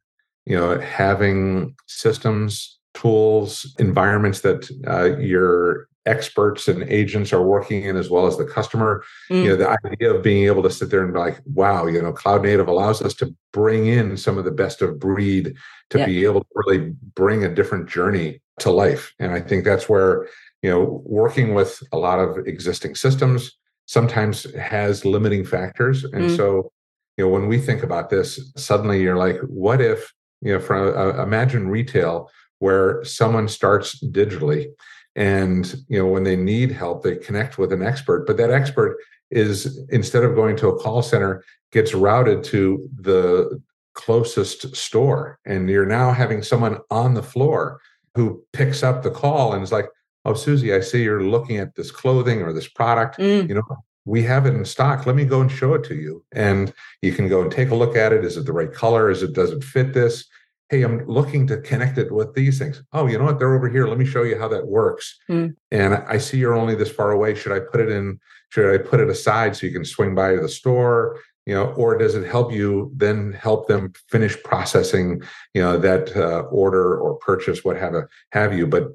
you 0.46 0.56
know 0.56 0.80
having 0.80 1.76
systems 1.88 2.80
tools 2.94 3.74
environments 3.80 4.42
that 4.42 4.70
uh, 4.88 5.18
your 5.18 5.88
experts 6.06 6.68
and 6.68 6.84
agents 6.84 7.32
are 7.32 7.44
working 7.44 7.84
in 7.84 7.96
as 7.96 8.10
well 8.10 8.26
as 8.26 8.36
the 8.38 8.46
customer 8.46 9.04
mm. 9.30 9.44
you 9.44 9.50
know 9.50 9.56
the 9.56 9.78
idea 9.86 10.12
of 10.12 10.24
being 10.24 10.46
able 10.46 10.64
to 10.64 10.70
sit 10.70 10.90
there 10.90 11.04
and 11.04 11.14
be 11.14 11.20
like 11.20 11.40
wow 11.46 11.86
you 11.86 12.02
know 12.02 12.12
cloud 12.12 12.42
native 12.42 12.68
allows 12.68 13.04
us 13.04 13.14
to 13.14 13.34
bring 13.54 13.86
in 13.86 14.18
some 14.18 14.38
of 14.38 14.44
the 14.44 14.52
best 14.52 14.82
of 14.82 14.98
breed 14.98 15.56
to 15.92 16.00
yeah. 16.00 16.06
be 16.06 16.24
able 16.24 16.42
to 16.42 16.48
really 16.56 16.92
bring 17.16 17.44
a 17.46 17.54
different 17.54 17.88
journey 17.88 18.42
to 18.60 18.72
life 18.72 19.14
and 19.20 19.32
i 19.32 19.40
think 19.40 19.64
that's 19.64 19.88
where 19.88 20.28
you 20.64 20.70
know 20.72 21.04
working 21.06 21.54
with 21.54 21.84
a 21.92 21.98
lot 21.98 22.18
of 22.18 22.48
existing 22.48 22.96
systems 22.96 23.52
sometimes 23.86 24.52
has 24.56 25.06
limiting 25.06 25.46
factors 25.46 26.04
and 26.04 26.32
mm. 26.32 26.36
so 26.36 26.72
you 27.18 27.24
know 27.24 27.30
when 27.30 27.48
we 27.48 27.60
think 27.60 27.84
about 27.84 28.10
this 28.10 28.52
suddenly 28.58 29.04
you're 29.04 29.18
like 29.18 29.38
what 29.42 29.80
if 29.80 30.12
you 30.42 30.54
know 30.54 30.60
from 30.60 30.96
uh, 30.96 31.24
imagine 31.24 31.68
retail 31.68 32.30
where 32.60 33.04
someone 33.04 33.48
starts 33.48 34.02
digitally 34.04 34.68
and 35.16 35.76
you 35.88 36.00
know 36.00 36.08
when 36.08 36.24
they 36.24 36.36
need 36.36 36.72
help 36.72 37.04
they 37.04 37.16
connect 37.16 37.58
with 37.58 37.74
an 37.74 37.82
expert 37.82 38.26
but 38.26 38.38
that 38.38 38.52
expert 38.52 38.98
is 39.30 39.86
instead 39.90 40.24
of 40.24 40.36
going 40.36 40.56
to 40.58 40.68
a 40.68 40.80
call 40.80 41.02
center 41.02 41.44
gets 41.72 41.94
routed 41.94 42.44
to 42.44 42.88
the 42.96 43.62
closest 43.94 44.76
store. 44.76 45.40
And 45.46 45.70
you're 45.70 45.86
now 45.86 46.12
having 46.12 46.44
someone 46.44 46.80
on 46.90 47.14
the 47.14 47.24
floor 47.24 47.80
who 48.16 48.44
picks 48.54 48.84
up 48.84 49.04
the 49.04 49.12
call 49.12 49.54
and 49.54 49.64
is 49.64 49.72
like 49.72 49.88
oh 50.26 50.34
susie 50.34 50.74
i 50.74 50.80
see 50.82 51.02
you're 51.02 51.24
looking 51.24 51.58
at 51.58 51.74
this 51.76 51.92
clothing 51.92 52.42
or 52.42 52.54
this 52.54 52.68
product. 52.68 53.18
Mm. 53.18 53.48
you 53.48 53.56
know 53.56 53.64
we 54.04 54.24
have 54.24 54.48
it 54.48 54.56
in 54.56 54.66
stock. 54.66 55.06
Let 55.06 55.16
me 55.16 55.26
go 55.26 55.42
and 55.42 55.52
show 55.52 55.76
it 55.76 55.84
to 55.84 55.96
you. 55.96 56.26
And 56.32 56.74
you 57.04 57.14
can 57.14 57.28
go 57.28 57.44
and 57.44 57.52
take 57.52 57.70
a 57.70 57.76
look 57.76 57.96
at 57.96 58.12
it. 58.12 58.26
Is 58.26 58.36
it 58.36 58.48
the 58.48 58.52
right 58.52 58.74
color? 58.74 59.12
Is 59.12 59.22
it 59.22 59.34
does 59.34 59.52
it 59.52 59.64
fit 59.64 59.94
this 59.94 60.26
hey 60.72 60.84
i'm 60.84 61.06
looking 61.06 61.46
to 61.46 61.58
connect 61.58 61.98
it 61.98 62.12
with 62.12 62.34
these 62.34 62.58
things. 62.58 62.82
Oh 62.94 63.06
you 63.06 63.18
know 63.20 63.26
what? 63.26 63.38
They're 63.38 63.54
over 63.54 63.70
here. 63.70 63.88
Let 63.88 64.00
me 64.00 64.06
show 64.06 64.24
you 64.24 64.40
how 64.40 64.48
that 64.48 64.66
works. 64.66 65.20
Mm. 65.30 65.56
and 65.70 65.94
i 65.94 66.18
see 66.18 66.38
you're 66.38 66.56
only 66.56 66.76
this 66.76 66.90
far 66.90 67.12
away. 67.12 67.36
Should 67.36 67.52
i 67.52 67.60
put 67.60 67.82
it 67.82 67.90
in 67.90 68.20
should 68.50 68.74
i 68.74 68.78
put 68.78 69.02
it 69.02 69.10
aside 69.10 69.56
so 69.56 69.68
you 69.68 69.74
can 69.74 69.86
swing 69.86 70.16
by 70.16 70.36
the 70.36 70.50
store? 70.50 71.20
You 71.46 71.56
know 71.56 71.66
or 71.74 71.98
does 71.98 72.16
it 72.16 72.26
help 72.26 72.52
you 72.54 72.92
then 72.96 73.34
help 73.34 73.68
them 73.68 73.94
finish 74.10 74.42
processing 74.44 75.22
you 75.54 75.62
know 75.62 75.78
that 75.78 76.16
uh, 76.16 76.44
order 76.64 76.98
or 76.98 77.18
purchase 77.18 77.64
what 77.64 77.78
have 77.78 77.94
a, 77.94 78.08
have 78.32 78.58
you? 78.58 78.66
But 78.66 78.86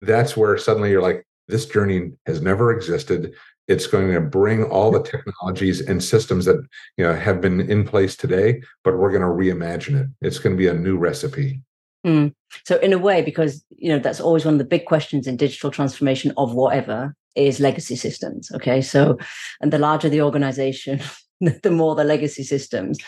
that's 0.00 0.36
where 0.36 0.56
suddenly 0.56 0.90
you're 0.90 1.02
like 1.02 1.26
this 1.48 1.66
journey 1.66 2.12
has 2.26 2.40
never 2.40 2.72
existed 2.72 3.34
it's 3.68 3.86
going 3.86 4.12
to 4.12 4.20
bring 4.20 4.64
all 4.64 4.90
the 4.90 5.02
technologies 5.02 5.80
and 5.82 6.02
systems 6.02 6.46
that 6.46 6.66
you 6.96 7.04
know 7.04 7.14
have 7.14 7.40
been 7.40 7.60
in 7.60 7.84
place 7.84 8.16
today 8.16 8.60
but 8.82 8.98
we're 8.98 9.12
going 9.12 9.22
to 9.22 9.28
reimagine 9.28 10.00
it. 10.02 10.08
It's 10.20 10.38
going 10.38 10.56
to 10.56 10.58
be 10.58 10.66
a 10.66 10.74
new 10.74 10.96
recipe. 10.96 11.62
Mm. 12.06 12.32
so 12.64 12.78
in 12.78 12.92
a 12.92 12.98
way 12.98 13.22
because 13.22 13.64
you 13.70 13.88
know 13.88 13.98
that's 13.98 14.20
always 14.20 14.44
one 14.44 14.54
of 14.54 14.58
the 14.58 14.64
big 14.64 14.86
questions 14.86 15.26
in 15.26 15.36
digital 15.36 15.68
transformation 15.70 16.32
of 16.36 16.54
whatever 16.54 17.14
is 17.34 17.60
legacy 17.60 17.96
systems 17.96 18.50
okay? 18.52 18.80
So 18.80 19.18
and 19.60 19.72
the 19.72 19.78
larger 19.78 20.08
the 20.08 20.22
organization 20.22 21.00
the 21.40 21.70
more 21.70 21.94
the 21.94 22.04
legacy 22.04 22.42
systems. 22.42 22.98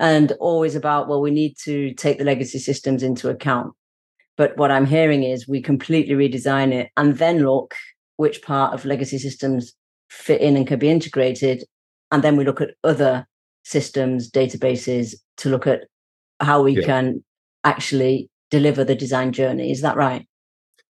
And 0.00 0.32
always 0.38 0.76
about 0.76 1.08
well 1.08 1.20
we 1.20 1.30
need 1.30 1.56
to 1.64 1.92
take 1.94 2.18
the 2.18 2.24
legacy 2.24 2.58
systems 2.58 3.02
into 3.02 3.28
account. 3.28 3.74
But 4.36 4.56
what 4.56 4.70
i'm 4.70 4.86
hearing 4.86 5.24
is 5.24 5.48
we 5.48 5.60
completely 5.60 6.14
redesign 6.14 6.72
it 6.72 6.90
and 6.96 7.16
then 7.18 7.40
look 7.40 7.74
which 8.16 8.42
part 8.42 8.74
of 8.74 8.84
legacy 8.84 9.18
systems 9.18 9.74
fit 10.08 10.40
in 10.40 10.56
and 10.56 10.66
can 10.66 10.78
be 10.78 10.88
integrated. 10.88 11.64
And 12.10 12.22
then 12.22 12.36
we 12.36 12.44
look 12.44 12.60
at 12.60 12.74
other 12.84 13.26
systems, 13.64 14.30
databases 14.30 15.14
to 15.38 15.48
look 15.48 15.66
at 15.66 15.84
how 16.40 16.62
we 16.62 16.76
yeah. 16.78 16.86
can 16.86 17.24
actually 17.64 18.30
deliver 18.50 18.84
the 18.84 18.94
design 18.94 19.32
journey. 19.32 19.70
Is 19.70 19.82
that 19.82 19.96
right? 19.96 20.26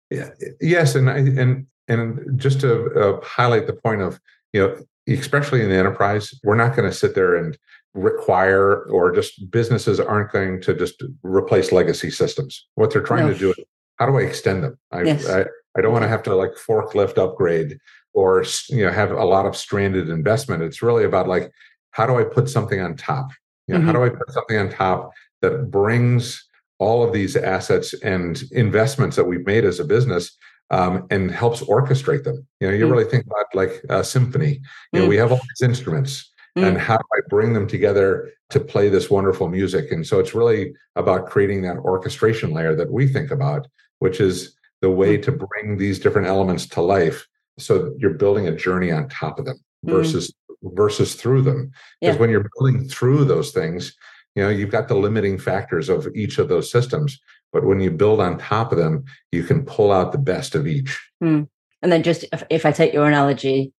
Yeah. 0.09 0.29
Yes, 0.61 0.95
and 0.95 1.09
and 1.09 1.67
and 1.87 2.39
just 2.39 2.59
to 2.61 2.91
uh, 2.93 3.25
highlight 3.25 3.67
the 3.67 3.73
point 3.73 4.01
of 4.01 4.19
you 4.53 4.61
know, 4.61 4.77
especially 5.07 5.61
in 5.61 5.69
the 5.69 5.75
enterprise, 5.75 6.33
we're 6.43 6.55
not 6.55 6.75
going 6.75 6.89
to 6.89 6.95
sit 6.95 7.15
there 7.15 7.35
and 7.35 7.57
require 7.93 8.83
or 8.83 9.11
just 9.11 9.49
businesses 9.49 9.99
aren't 9.99 10.31
going 10.31 10.61
to 10.61 10.73
just 10.73 11.01
replace 11.23 11.71
legacy 11.71 12.11
systems. 12.11 12.67
What 12.75 12.91
they're 12.91 13.01
trying 13.01 13.27
no. 13.27 13.33
to 13.33 13.39
do 13.39 13.49
is 13.51 13.65
how 13.97 14.05
do 14.05 14.17
I 14.17 14.21
extend 14.21 14.63
them? 14.63 14.77
I, 14.91 15.03
yes. 15.03 15.27
I, 15.29 15.45
I 15.77 15.81
don't 15.81 15.93
want 15.93 16.03
to 16.03 16.09
have 16.09 16.23
to 16.23 16.35
like 16.35 16.51
forklift 16.51 17.17
upgrade 17.17 17.77
or 18.15 18.43
you 18.69 18.83
know 18.83 18.91
have 18.91 19.11
a 19.11 19.25
lot 19.25 19.45
of 19.45 19.55
stranded 19.55 20.09
investment 20.09 20.63
it's 20.63 20.81
really 20.81 21.03
about 21.03 21.27
like 21.27 21.51
how 21.91 22.07
do 22.07 22.17
i 22.17 22.23
put 22.23 22.49
something 22.49 22.81
on 22.81 22.95
top 22.95 23.29
you 23.67 23.73
know 23.73 23.79
mm-hmm. 23.79 23.87
how 23.87 23.93
do 23.93 24.03
i 24.03 24.09
put 24.09 24.31
something 24.31 24.57
on 24.57 24.69
top 24.69 25.11
that 25.41 25.69
brings 25.69 26.43
all 26.79 27.03
of 27.03 27.13
these 27.13 27.35
assets 27.35 27.93
and 28.01 28.43
investments 28.51 29.15
that 29.15 29.25
we've 29.25 29.45
made 29.45 29.63
as 29.63 29.79
a 29.79 29.85
business 29.85 30.35
um, 30.71 31.05
and 31.11 31.29
helps 31.29 31.61
orchestrate 31.61 32.23
them 32.23 32.45
you 32.59 32.67
know 32.67 32.73
you 32.73 32.85
mm-hmm. 32.85 32.93
really 32.93 33.09
think 33.09 33.25
about 33.27 33.45
like 33.53 33.83
a 33.89 34.03
symphony 34.03 34.53
you 34.53 34.59
mm-hmm. 34.59 34.99
know 34.99 35.07
we 35.07 35.17
have 35.17 35.31
all 35.31 35.37
these 35.37 35.69
instruments 35.69 36.31
and 36.55 36.77
mm. 36.77 36.79
how 36.79 36.97
do 36.97 37.03
i 37.13 37.19
bring 37.29 37.53
them 37.53 37.67
together 37.67 38.31
to 38.49 38.59
play 38.59 38.87
this 38.87 39.09
wonderful 39.09 39.49
music 39.49 39.91
and 39.91 40.07
so 40.07 40.19
it's 40.19 40.33
really 40.33 40.73
about 40.95 41.27
creating 41.27 41.61
that 41.61 41.77
orchestration 41.77 42.51
layer 42.51 42.75
that 42.75 42.91
we 42.91 43.07
think 43.07 43.29
about 43.29 43.67
which 43.99 44.19
is 44.19 44.55
the 44.81 44.89
way 44.89 45.17
mm. 45.17 45.23
to 45.23 45.31
bring 45.31 45.77
these 45.77 45.99
different 45.99 46.27
elements 46.27 46.65
to 46.65 46.81
life 46.81 47.27
so 47.57 47.93
you're 47.97 48.13
building 48.13 48.47
a 48.47 48.55
journey 48.55 48.91
on 48.91 49.07
top 49.09 49.39
of 49.39 49.45
them 49.45 49.59
mm. 49.85 49.91
versus 49.91 50.33
mm. 50.63 50.75
versus 50.75 51.15
through 51.15 51.41
them 51.41 51.71
because 52.01 52.15
yeah. 52.15 52.19
when 52.19 52.29
you're 52.29 52.49
building 52.57 52.87
through 52.87 53.25
those 53.25 53.51
things 53.51 53.95
you 54.35 54.43
know 54.43 54.49
you've 54.49 54.71
got 54.71 54.87
the 54.87 54.95
limiting 54.95 55.37
factors 55.37 55.89
of 55.89 56.07
each 56.15 56.37
of 56.37 56.49
those 56.49 56.71
systems 56.71 57.19
but 57.51 57.65
when 57.65 57.79
you 57.79 57.91
build 57.91 58.19
on 58.19 58.37
top 58.37 58.71
of 58.71 58.77
them 58.77 59.03
you 59.31 59.43
can 59.43 59.65
pull 59.65 59.91
out 59.91 60.11
the 60.11 60.17
best 60.17 60.55
of 60.55 60.67
each 60.67 60.99
mm. 61.23 61.47
and 61.81 61.91
then 61.91 62.03
just 62.03 62.25
if, 62.33 62.43
if 62.49 62.65
i 62.65 62.71
take 62.71 62.93
your 62.93 63.07
analogy 63.07 63.71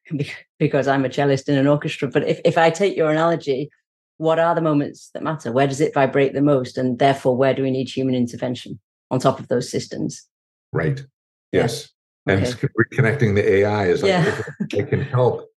because 0.58 0.88
i'm 0.88 1.04
a 1.04 1.08
cellist 1.08 1.48
in 1.48 1.58
an 1.58 1.66
orchestra 1.66 2.08
but 2.08 2.26
if, 2.26 2.40
if 2.44 2.58
i 2.58 2.70
take 2.70 2.96
your 2.96 3.10
analogy 3.10 3.70
what 4.18 4.38
are 4.38 4.54
the 4.54 4.60
moments 4.60 5.10
that 5.14 5.22
matter 5.22 5.52
where 5.52 5.66
does 5.66 5.80
it 5.80 5.94
vibrate 5.94 6.34
the 6.34 6.42
most 6.42 6.76
and 6.76 6.98
therefore 6.98 7.36
where 7.36 7.54
do 7.54 7.62
we 7.62 7.70
need 7.70 7.88
human 7.88 8.14
intervention 8.14 8.78
on 9.10 9.18
top 9.18 9.38
of 9.38 9.48
those 9.48 9.70
systems 9.70 10.26
right 10.72 11.04
yes 11.52 11.90
and 12.26 12.46
okay. 12.46 12.68
reconnecting 12.78 13.34
the 13.34 13.52
AI 13.54 13.86
is 13.86 14.02
like 14.02 14.10
yeah. 14.10 14.42
it 14.72 14.88
can 14.88 15.02
help 15.02 15.48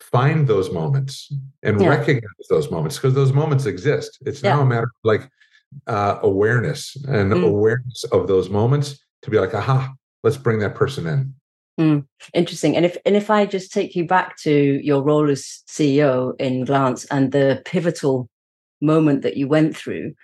find 0.00 0.46
those 0.46 0.70
moments 0.70 1.30
and 1.62 1.80
yeah. 1.80 1.88
recognize 1.88 2.46
those 2.48 2.70
moments 2.70 2.96
because 2.96 3.14
those 3.14 3.32
moments 3.32 3.66
exist. 3.66 4.18
It's 4.24 4.42
yeah. 4.42 4.54
now 4.54 4.62
a 4.62 4.66
matter 4.66 4.84
of 4.84 4.90
like 5.04 5.28
uh, 5.86 6.18
awareness 6.22 6.96
and 7.08 7.32
mm. 7.32 7.44
awareness 7.44 8.04
of 8.12 8.28
those 8.28 8.48
moments 8.48 8.98
to 9.22 9.30
be 9.30 9.38
like, 9.38 9.54
aha, 9.54 9.92
let's 10.22 10.36
bring 10.36 10.60
that 10.60 10.74
person 10.74 11.06
in. 11.06 11.34
Mm. 11.78 12.06
Interesting. 12.34 12.76
And 12.76 12.84
if 12.84 12.96
and 13.04 13.16
if 13.16 13.30
I 13.30 13.46
just 13.46 13.72
take 13.72 13.94
you 13.94 14.04
back 14.04 14.36
to 14.38 14.80
your 14.82 15.02
role 15.02 15.30
as 15.30 15.62
CEO 15.68 16.38
in 16.40 16.64
Glance 16.64 17.04
and 17.06 17.30
the 17.30 17.62
pivotal 17.64 18.28
moment 18.80 19.22
that 19.22 19.36
you 19.36 19.46
went 19.46 19.76
through, 19.76 20.14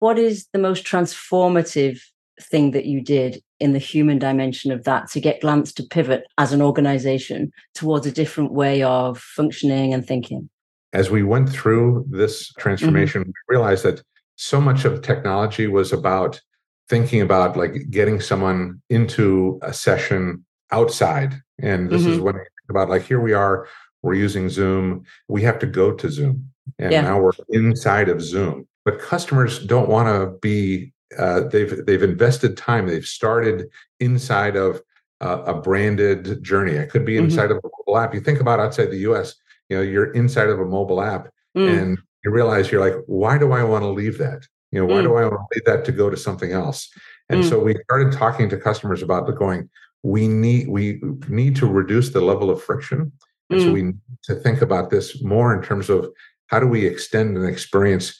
what 0.00 0.18
is 0.18 0.48
the 0.52 0.58
most 0.58 0.84
transformative 0.84 2.00
thing 2.40 2.72
that 2.72 2.86
you 2.86 3.00
did 3.00 3.42
in 3.60 3.72
the 3.72 3.78
human 3.78 4.18
dimension 4.18 4.70
of 4.70 4.84
that 4.84 5.10
to 5.10 5.20
get 5.20 5.40
Glance 5.40 5.72
to 5.74 5.82
pivot 5.82 6.24
as 6.38 6.52
an 6.52 6.62
organization 6.62 7.52
towards 7.74 8.06
a 8.06 8.12
different 8.12 8.52
way 8.52 8.82
of 8.82 9.18
functioning 9.18 9.94
and 9.94 10.06
thinking? 10.06 10.48
As 10.92 11.10
we 11.10 11.22
went 11.22 11.48
through 11.48 12.06
this 12.08 12.52
transformation, 12.54 13.22
mm-hmm. 13.22 13.30
we 13.30 13.54
realized 13.54 13.84
that 13.84 14.02
so 14.36 14.60
much 14.60 14.84
of 14.84 15.02
technology 15.02 15.66
was 15.66 15.92
about 15.92 16.40
thinking 16.88 17.20
about 17.20 17.56
like 17.56 17.90
getting 17.90 18.20
someone 18.20 18.80
into 18.90 19.58
a 19.62 19.72
session 19.72 20.44
outside. 20.70 21.34
And 21.60 21.90
this 21.90 22.02
mm-hmm. 22.02 22.12
is 22.12 22.20
when 22.20 22.36
I 22.36 22.38
think 22.38 22.70
about 22.70 22.88
like 22.88 23.02
here 23.02 23.20
we 23.20 23.32
are, 23.32 23.66
we're 24.02 24.14
using 24.14 24.48
Zoom, 24.48 25.04
we 25.28 25.42
have 25.42 25.58
to 25.60 25.66
go 25.66 25.92
to 25.92 26.10
Zoom. 26.10 26.50
And 26.78 26.92
yeah. 26.92 27.00
now 27.02 27.20
we're 27.20 27.32
inside 27.48 28.08
of 28.08 28.22
Zoom. 28.22 28.66
But 28.84 29.00
customers 29.00 29.64
don't 29.64 29.88
want 29.88 30.08
to 30.08 30.38
be 30.38 30.92
uh, 31.18 31.40
they've 31.40 31.84
they've 31.86 32.02
invested 32.02 32.56
time. 32.56 32.86
They've 32.86 33.04
started 33.04 33.68
inside 34.00 34.56
of 34.56 34.80
uh, 35.20 35.42
a 35.46 35.54
branded 35.54 36.42
journey. 36.42 36.72
It 36.72 36.90
could 36.90 37.04
be 37.04 37.14
mm-hmm. 37.14 37.26
inside 37.26 37.50
mm-hmm. 37.50 37.58
of 37.58 37.64
a 37.64 37.70
mobile 37.78 37.98
app. 37.98 38.14
You 38.14 38.20
think 38.20 38.40
about 38.40 38.60
outside 38.60 38.90
the 38.90 38.98
U.S. 38.98 39.34
You 39.68 39.76
know, 39.76 39.82
you're 39.82 40.12
inside 40.12 40.48
of 40.48 40.60
a 40.60 40.64
mobile 40.64 41.02
app, 41.02 41.28
mm. 41.56 41.78
and 41.78 41.98
you 42.24 42.30
realize 42.30 42.70
you're 42.70 42.80
like, 42.80 43.02
why 43.06 43.38
do 43.38 43.52
I 43.52 43.62
want 43.62 43.82
to 43.82 43.88
leave 43.88 44.18
that? 44.18 44.46
You 44.72 44.80
know, 44.80 44.86
why 44.86 45.00
mm. 45.00 45.04
do 45.04 45.16
I 45.16 45.22
want 45.22 45.34
to 45.34 45.56
leave 45.56 45.64
that 45.64 45.84
to 45.86 45.92
go 45.92 46.10
to 46.10 46.16
something 46.16 46.52
else? 46.52 46.90
And 47.28 47.42
mm. 47.42 47.48
so 47.48 47.58
we 47.60 47.74
started 47.84 48.12
talking 48.12 48.48
to 48.50 48.56
customers 48.56 49.02
about 49.02 49.26
the 49.26 49.32
going, 49.32 49.68
we 50.02 50.28
need 50.28 50.68
we 50.68 51.00
need 51.28 51.56
to 51.56 51.66
reduce 51.66 52.10
the 52.10 52.20
level 52.20 52.50
of 52.50 52.62
friction. 52.62 53.12
And 53.50 53.60
mm. 53.60 53.64
so 53.64 53.72
we 53.72 53.82
need 53.82 53.98
to 54.24 54.34
think 54.34 54.60
about 54.60 54.90
this 54.90 55.22
more 55.22 55.54
in 55.54 55.62
terms 55.62 55.88
of 55.88 56.08
how 56.48 56.60
do 56.60 56.66
we 56.66 56.86
extend 56.86 57.36
an 57.36 57.44
experience 57.44 58.16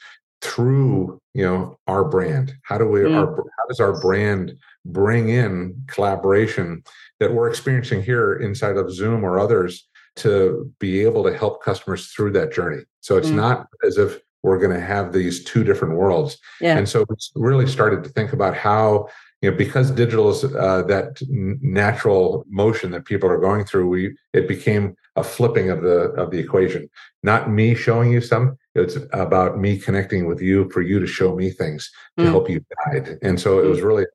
through 0.46 1.20
you 1.34 1.44
know 1.44 1.78
our 1.86 2.04
brand 2.04 2.54
how 2.62 2.78
do 2.78 2.86
we 2.86 3.00
mm. 3.00 3.14
our 3.14 3.26
how 3.36 3.66
does 3.68 3.80
our 3.80 4.00
brand 4.00 4.56
bring 4.84 5.28
in 5.28 5.74
collaboration 5.88 6.82
that 7.20 7.32
we're 7.32 7.48
experiencing 7.48 8.02
here 8.02 8.34
inside 8.34 8.76
of 8.76 8.92
zoom 8.92 9.24
or 9.24 9.38
others 9.38 9.88
to 10.14 10.72
be 10.78 11.02
able 11.02 11.22
to 11.24 11.36
help 11.36 11.62
customers 11.62 12.08
through 12.08 12.30
that 12.30 12.52
journey 12.52 12.82
so 13.00 13.16
it's 13.16 13.28
mm. 13.28 13.34
not 13.34 13.66
as 13.86 13.98
if 13.98 14.20
we're 14.42 14.58
going 14.58 14.74
to 14.74 14.80
have 14.80 15.12
these 15.12 15.42
two 15.44 15.64
different 15.64 15.94
worlds 15.96 16.38
yeah. 16.60 16.78
and 16.78 16.88
so 16.88 17.04
we 17.34 17.42
really 17.42 17.66
started 17.66 18.04
to 18.04 18.10
think 18.10 18.32
about 18.32 18.56
how 18.56 19.08
you 19.42 19.50
know 19.50 19.56
because 19.56 19.90
digital 19.90 20.30
is 20.30 20.44
uh, 20.44 20.82
that 20.82 21.20
natural 21.30 22.44
motion 22.48 22.90
that 22.92 23.04
people 23.04 23.28
are 23.28 23.38
going 23.38 23.64
through 23.64 23.88
we 23.88 24.16
it 24.32 24.46
became 24.48 24.96
a 25.16 25.24
flipping 25.24 25.70
of 25.70 25.82
the 25.82 25.98
of 26.22 26.30
the 26.30 26.38
equation 26.38 26.88
not 27.22 27.50
me 27.50 27.74
showing 27.74 28.12
you 28.12 28.20
some 28.20 28.56
it's 28.76 28.96
about 29.12 29.58
me 29.58 29.78
connecting 29.78 30.26
with 30.26 30.40
you 30.40 30.68
for 30.70 30.82
you 30.82 30.98
to 30.98 31.06
show 31.06 31.34
me 31.34 31.50
things 31.50 31.90
to 32.18 32.24
mm. 32.24 32.30
help 32.30 32.48
you 32.48 32.64
guide 32.86 33.18
and 33.22 33.40
so 33.40 33.58
it 33.58 33.66
was 33.66 33.80
mm. 33.80 33.84
really 33.84 34.06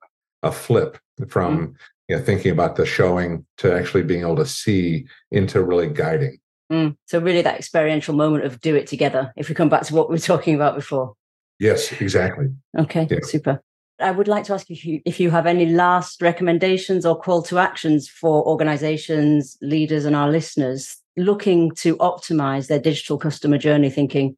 a 0.44 0.52
flip 0.52 0.98
from 1.28 1.68
mm. 1.68 1.76
you 2.08 2.16
know, 2.16 2.22
thinking 2.24 2.52
about 2.52 2.76
the 2.76 2.86
showing 2.86 3.46
to 3.58 3.74
actually 3.74 4.04
being 4.04 4.22
able 4.22 4.36
to 4.36 4.46
see 4.46 5.06
into 5.32 5.62
really 5.64 5.88
guiding 5.88 6.38
mm. 6.72 6.96
so 7.06 7.20
really 7.20 7.42
that 7.42 7.58
experiential 7.58 8.16
moment 8.16 8.46
of 8.46 8.60
do 8.62 8.76
it 8.76 8.88
together 8.88 9.34
if 9.36 9.50
we 9.50 9.56
come 9.56 9.70
back 9.70 9.84
to 9.84 9.96
what 9.96 10.10
we 10.10 10.16
were 10.16 10.20
talking 10.20 10.56
about 10.56 10.76
before 10.76 11.14
yes 11.60 11.92
exactly 12.02 12.48
okay 12.78 13.08
yeah. 13.10 13.20
super 13.24 13.62
I 14.00 14.10
would 14.10 14.28
like 14.28 14.46
to 14.46 14.54
ask 14.54 14.68
you 14.68 14.74
if, 14.74 14.84
you 14.84 15.02
if 15.06 15.20
you 15.20 15.30
have 15.30 15.46
any 15.46 15.68
last 15.68 16.22
recommendations 16.24 17.06
or 17.06 17.16
call 17.16 17.44
to 17.44 17.60
actions 17.60 18.10
for 18.10 18.44
organizations, 18.48 19.58
leaders, 19.62 20.06
and 20.06 20.16
our 20.16 20.30
listeners 20.30 20.98
looking 21.18 21.72
to 21.76 21.98
optimize 21.98 22.68
their 22.68 22.80
digital 22.80 23.18
customer 23.18 23.58
journey, 23.58 23.90
thinking, 23.90 24.38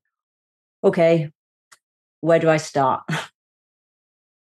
okay, 0.83 1.31
where 2.21 2.39
do 2.39 2.49
I 2.49 2.57
start? 2.57 3.03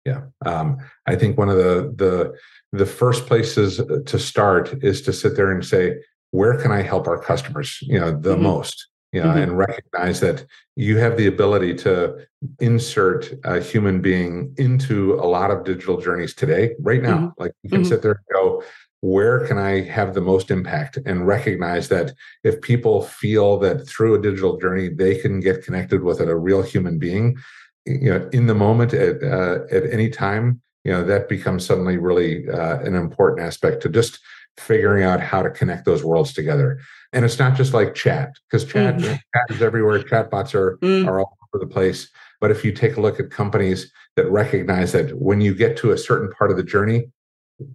Yeah, 0.06 0.21
um, 0.45 0.78
I 1.06 1.15
think 1.15 1.38
one 1.38 1.49
of 1.49 1.58
the 1.58 1.93
the 1.95 2.34
the 2.71 2.86
first 2.86 3.28
places 3.28 3.82
to 4.06 4.17
start 4.17 4.82
is 4.82 5.02
to 5.04 5.13
sit 5.13 5.36
there 5.36 5.52
and 5.52 5.63
say, 5.63 5.97
where 6.32 6.60
can 6.60 6.71
I 6.71 6.82
help 6.82 7.08
our 7.08 7.19
customers? 7.19 7.78
You 7.82 7.99
know, 7.99 8.12
the 8.12 8.34
mm-hmm. 8.34 8.43
most. 8.43 8.88
You 9.12 9.21
know, 9.21 9.30
mm-hmm. 9.30 9.39
and 9.39 9.58
recognize 9.58 10.19
that 10.19 10.45
you 10.75 10.97
have 10.97 11.17
the 11.17 11.25
ability 11.25 11.73
to 11.78 12.28
insert 12.60 13.34
a 13.43 13.60
human 13.60 14.02
being 14.02 14.54
into 14.58 15.15
a 15.15 15.25
lot 15.25 15.49
of 15.49 15.63
digital 15.63 15.99
journeys 15.99 16.36
today, 16.36 16.75
right 16.80 17.02
now. 17.02 17.17
Mm-hmm. 17.17 17.41
Like 17.41 17.54
you 17.63 17.71
can 17.71 17.82
mm-hmm. 17.82 17.89
sit 17.89 18.04
there 18.04 18.12
and 18.12 18.25
go, 18.32 18.63
where 19.01 19.47
can 19.47 19.57
I 19.57 19.81
have 19.81 20.13
the 20.13 20.21
most 20.21 20.51
impact 20.51 20.97
and 21.05 21.25
recognize 21.25 21.88
that 21.89 22.13
if 22.43 22.62
people 22.62 23.03
feel 23.03 23.57
that 23.59 23.88
through 23.88 24.15
a 24.15 24.21
digital 24.21 24.57
journey 24.57 24.89
they 24.89 25.15
can 25.15 25.39
get 25.39 25.63
connected 25.63 26.03
with 26.03 26.19
a 26.19 26.35
real 26.35 26.62
human 26.62 26.99
being, 26.99 27.38
you 27.85 28.09
know, 28.09 28.29
in 28.33 28.47
the 28.47 28.55
moment 28.55 28.93
at 28.93 29.23
uh, 29.23 29.59
at 29.71 29.89
any 29.91 30.09
time, 30.09 30.62
you 30.83 30.91
know, 30.91 31.03
that 31.03 31.29
becomes 31.29 31.65
suddenly 31.65 31.97
really 31.97 32.47
uh, 32.49 32.79
an 32.79 32.95
important 32.95 33.45
aspect 33.45 33.81
to 33.83 33.89
just 33.89 34.19
figuring 34.57 35.03
out 35.03 35.21
how 35.21 35.41
to 35.41 35.49
connect 35.49 35.85
those 35.85 36.03
worlds 36.03 36.33
together. 36.33 36.79
And 37.13 37.23
it's 37.23 37.39
not 37.39 37.55
just 37.55 37.73
like 37.73 37.95
chat 37.95 38.33
because 38.49 38.65
chat, 38.65 38.97
mm. 38.97 39.03
chat 39.03 39.45
is 39.49 39.62
everywhere. 39.62 39.99
Chatbots 39.99 40.53
are 40.53 40.77
mm. 40.77 41.07
are 41.07 41.19
all 41.19 41.38
over 41.53 41.63
the 41.63 41.71
place. 41.71 42.09
But 42.41 42.51
if 42.51 42.63
you 42.63 42.71
take 42.71 42.97
a 42.97 43.01
look 43.01 43.19
at 43.19 43.31
companies 43.31 43.91
that 44.15 44.29
recognize 44.29 44.91
that 44.91 45.17
when 45.17 45.41
you 45.41 45.55
get 45.55 45.77
to 45.77 45.91
a 45.91 45.97
certain 45.97 46.31
part 46.31 46.51
of 46.51 46.57
the 46.57 46.63
journey, 46.63 47.09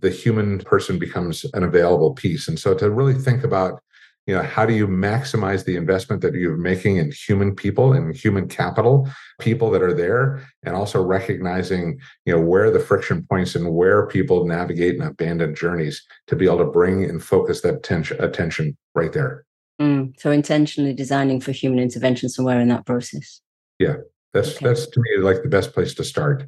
the 0.00 0.10
human 0.10 0.58
person 0.60 0.98
becomes 0.98 1.44
an 1.54 1.62
available 1.62 2.14
piece. 2.14 2.48
And 2.48 2.58
so 2.58 2.74
to 2.74 2.90
really 2.90 3.14
think 3.14 3.44
about, 3.44 3.80
you 4.26 4.34
know, 4.34 4.42
how 4.42 4.64
do 4.64 4.72
you 4.72 4.88
maximize 4.88 5.64
the 5.64 5.76
investment 5.76 6.22
that 6.22 6.32
you're 6.32 6.56
making 6.56 6.96
in 6.96 7.12
human 7.12 7.54
people 7.54 7.92
and 7.92 8.16
human 8.16 8.48
capital, 8.48 9.06
people 9.38 9.70
that 9.70 9.82
are 9.82 9.92
there, 9.92 10.42
and 10.62 10.74
also 10.74 11.02
recognizing, 11.02 11.98
you 12.24 12.34
know, 12.34 12.40
where 12.40 12.70
the 12.70 12.80
friction 12.80 13.26
points 13.28 13.54
and 13.54 13.74
where 13.74 14.06
people 14.06 14.46
navigate 14.46 14.94
and 14.94 15.06
abandon 15.06 15.54
journeys 15.54 16.02
to 16.26 16.36
be 16.36 16.46
able 16.46 16.58
to 16.58 16.64
bring 16.64 17.04
and 17.04 17.22
focus 17.22 17.60
that 17.60 17.74
attention, 17.74 18.22
attention 18.22 18.76
right 18.94 19.12
there. 19.12 19.44
Mm, 19.80 20.18
so 20.18 20.30
intentionally 20.30 20.94
designing 20.94 21.40
for 21.40 21.52
human 21.52 21.80
intervention 21.80 22.28
somewhere 22.30 22.60
in 22.60 22.68
that 22.68 22.86
process. 22.86 23.42
Yeah, 23.78 23.96
that's 24.32 24.56
okay. 24.56 24.66
that's 24.66 24.86
to 24.86 25.00
me 25.00 25.22
like 25.22 25.42
the 25.42 25.48
best 25.48 25.74
place 25.74 25.94
to 25.94 26.04
start 26.04 26.44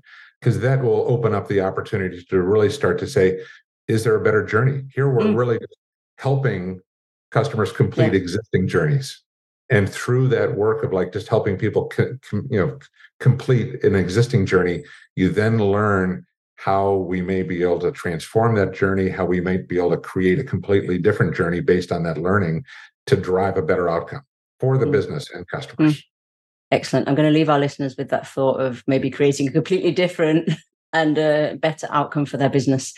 because 0.47 0.61
that 0.61 0.81
will 0.81 1.05
open 1.09 1.35
up 1.35 1.49
the 1.49 1.61
opportunity 1.61 2.23
to 2.23 2.41
really 2.41 2.71
start 2.71 3.01
to 3.01 3.07
say, 3.09 3.41
is 3.89 4.05
there 4.05 4.15
a 4.15 4.23
better 4.23 4.47
journey? 4.47 4.85
Here 4.95 5.11
we're 5.11 5.25
mm. 5.25 5.37
really 5.37 5.59
helping 6.19 6.81
customers 7.33 7.73
complete 7.73 8.13
yeah. 8.13 8.21
existing 8.21 8.69
journeys. 8.69 9.25
And 9.71 9.91
through 9.91 10.29
that 10.29 10.57
work 10.57 10.85
of 10.85 10.93
like 10.93 11.13
just 11.13 11.27
helping 11.27 11.57
people, 11.57 11.89
co- 11.89 12.17
com, 12.31 12.47
you 12.49 12.65
know, 12.65 12.79
complete 13.19 13.83
an 13.83 13.97
existing 13.97 14.47
journey, 14.47 14.85
you 15.17 15.31
then 15.31 15.59
learn 15.59 16.25
how 16.55 16.95
we 16.95 17.21
may 17.23 17.43
be 17.43 17.65
able 17.65 17.81
to 17.81 17.91
transform 17.91 18.55
that 18.55 18.73
journey, 18.73 19.09
how 19.09 19.25
we 19.25 19.41
might 19.41 19.67
be 19.67 19.79
able 19.79 19.91
to 19.91 19.97
create 19.97 20.39
a 20.39 20.45
completely 20.45 20.97
different 20.97 21.35
journey 21.35 21.59
based 21.59 21.91
on 21.91 22.05
that 22.05 22.19
learning 22.19 22.65
to 23.07 23.17
drive 23.17 23.57
a 23.57 23.63
better 23.63 23.89
outcome 23.89 24.23
for 24.61 24.79
the 24.79 24.87
mm. 24.87 24.93
business 24.93 25.29
and 25.35 25.45
customers. 25.49 25.97
Mm. 25.97 26.03
Excellent. 26.71 27.09
I'm 27.09 27.15
going 27.15 27.29
to 27.29 27.37
leave 27.37 27.49
our 27.49 27.59
listeners 27.59 27.97
with 27.97 28.09
that 28.11 28.27
thought 28.27 28.61
of 28.61 28.83
maybe 28.87 29.11
creating 29.11 29.49
a 29.49 29.53
completely 29.53 29.93
different 29.93 30.51
and 30.93 31.17
a 31.19 31.57
better 31.61 31.87
outcome 31.91 32.27
for 32.27 32.37
their 32.37 32.49
business. 32.49 32.95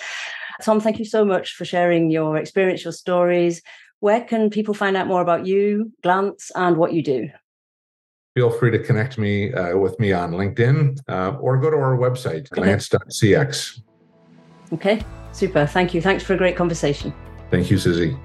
Tom, 0.62 0.81
thank 0.81 0.98
you 0.98 1.04
so 1.04 1.24
much 1.24 1.52
for 1.52 1.64
sharing 1.64 2.11
your 2.11 2.37
experience, 2.37 2.85
your 2.85 2.92
stories. 2.92 3.62
Where 4.00 4.20
can 4.22 4.50
people 4.50 4.74
find 4.74 4.96
out 4.96 5.07
more 5.07 5.20
about 5.20 5.46
you, 5.46 5.92
Glance, 6.02 6.50
and 6.54 6.76
what 6.76 6.92
you 6.92 7.02
do? 7.02 7.28
Feel 8.35 8.50
free 8.50 8.70
to 8.70 8.78
connect 8.78 9.18
me 9.18 9.52
uh, 9.52 9.76
with 9.76 9.98
me 9.98 10.12
on 10.12 10.33
LinkedIn 10.33 10.98
uh, 11.09 11.37
or 11.40 11.59
go 11.59 11.70
to 11.70 11.76
our 11.76 11.96
website, 11.96 12.50
okay. 12.52 12.62
glance.cx. 12.62 13.81
Okay, 14.72 15.02
super. 15.33 15.66
Thank 15.66 15.94
you. 15.94 16.00
Thanks 16.00 16.22
for 16.22 16.35
a 16.35 16.37
great 16.37 16.57
conversation. 16.57 17.12
Thank 17.50 17.70
you, 17.70 17.78
Susie. 17.78 18.16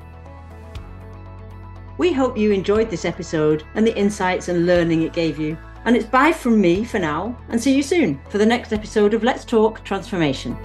We 2.03 2.11
hope 2.11 2.37
you 2.37 2.51
enjoyed 2.51 2.89
this 2.89 3.05
episode 3.05 3.63
and 3.75 3.87
the 3.87 3.97
insights 3.97 4.49
and 4.49 4.65
learning 4.65 5.03
it 5.03 5.13
gave 5.13 5.39
you. 5.39 5.57
And 5.85 5.95
it's 5.95 6.05
bye 6.05 6.33
from 6.33 6.59
me 6.59 6.83
for 6.83 6.99
now, 6.99 7.37
and 7.47 7.63
see 7.63 7.73
you 7.73 7.81
soon 7.81 8.19
for 8.27 8.37
the 8.37 8.45
next 8.45 8.73
episode 8.73 9.13
of 9.13 9.23
Let's 9.23 9.45
Talk 9.45 9.85
Transformation. 9.85 10.57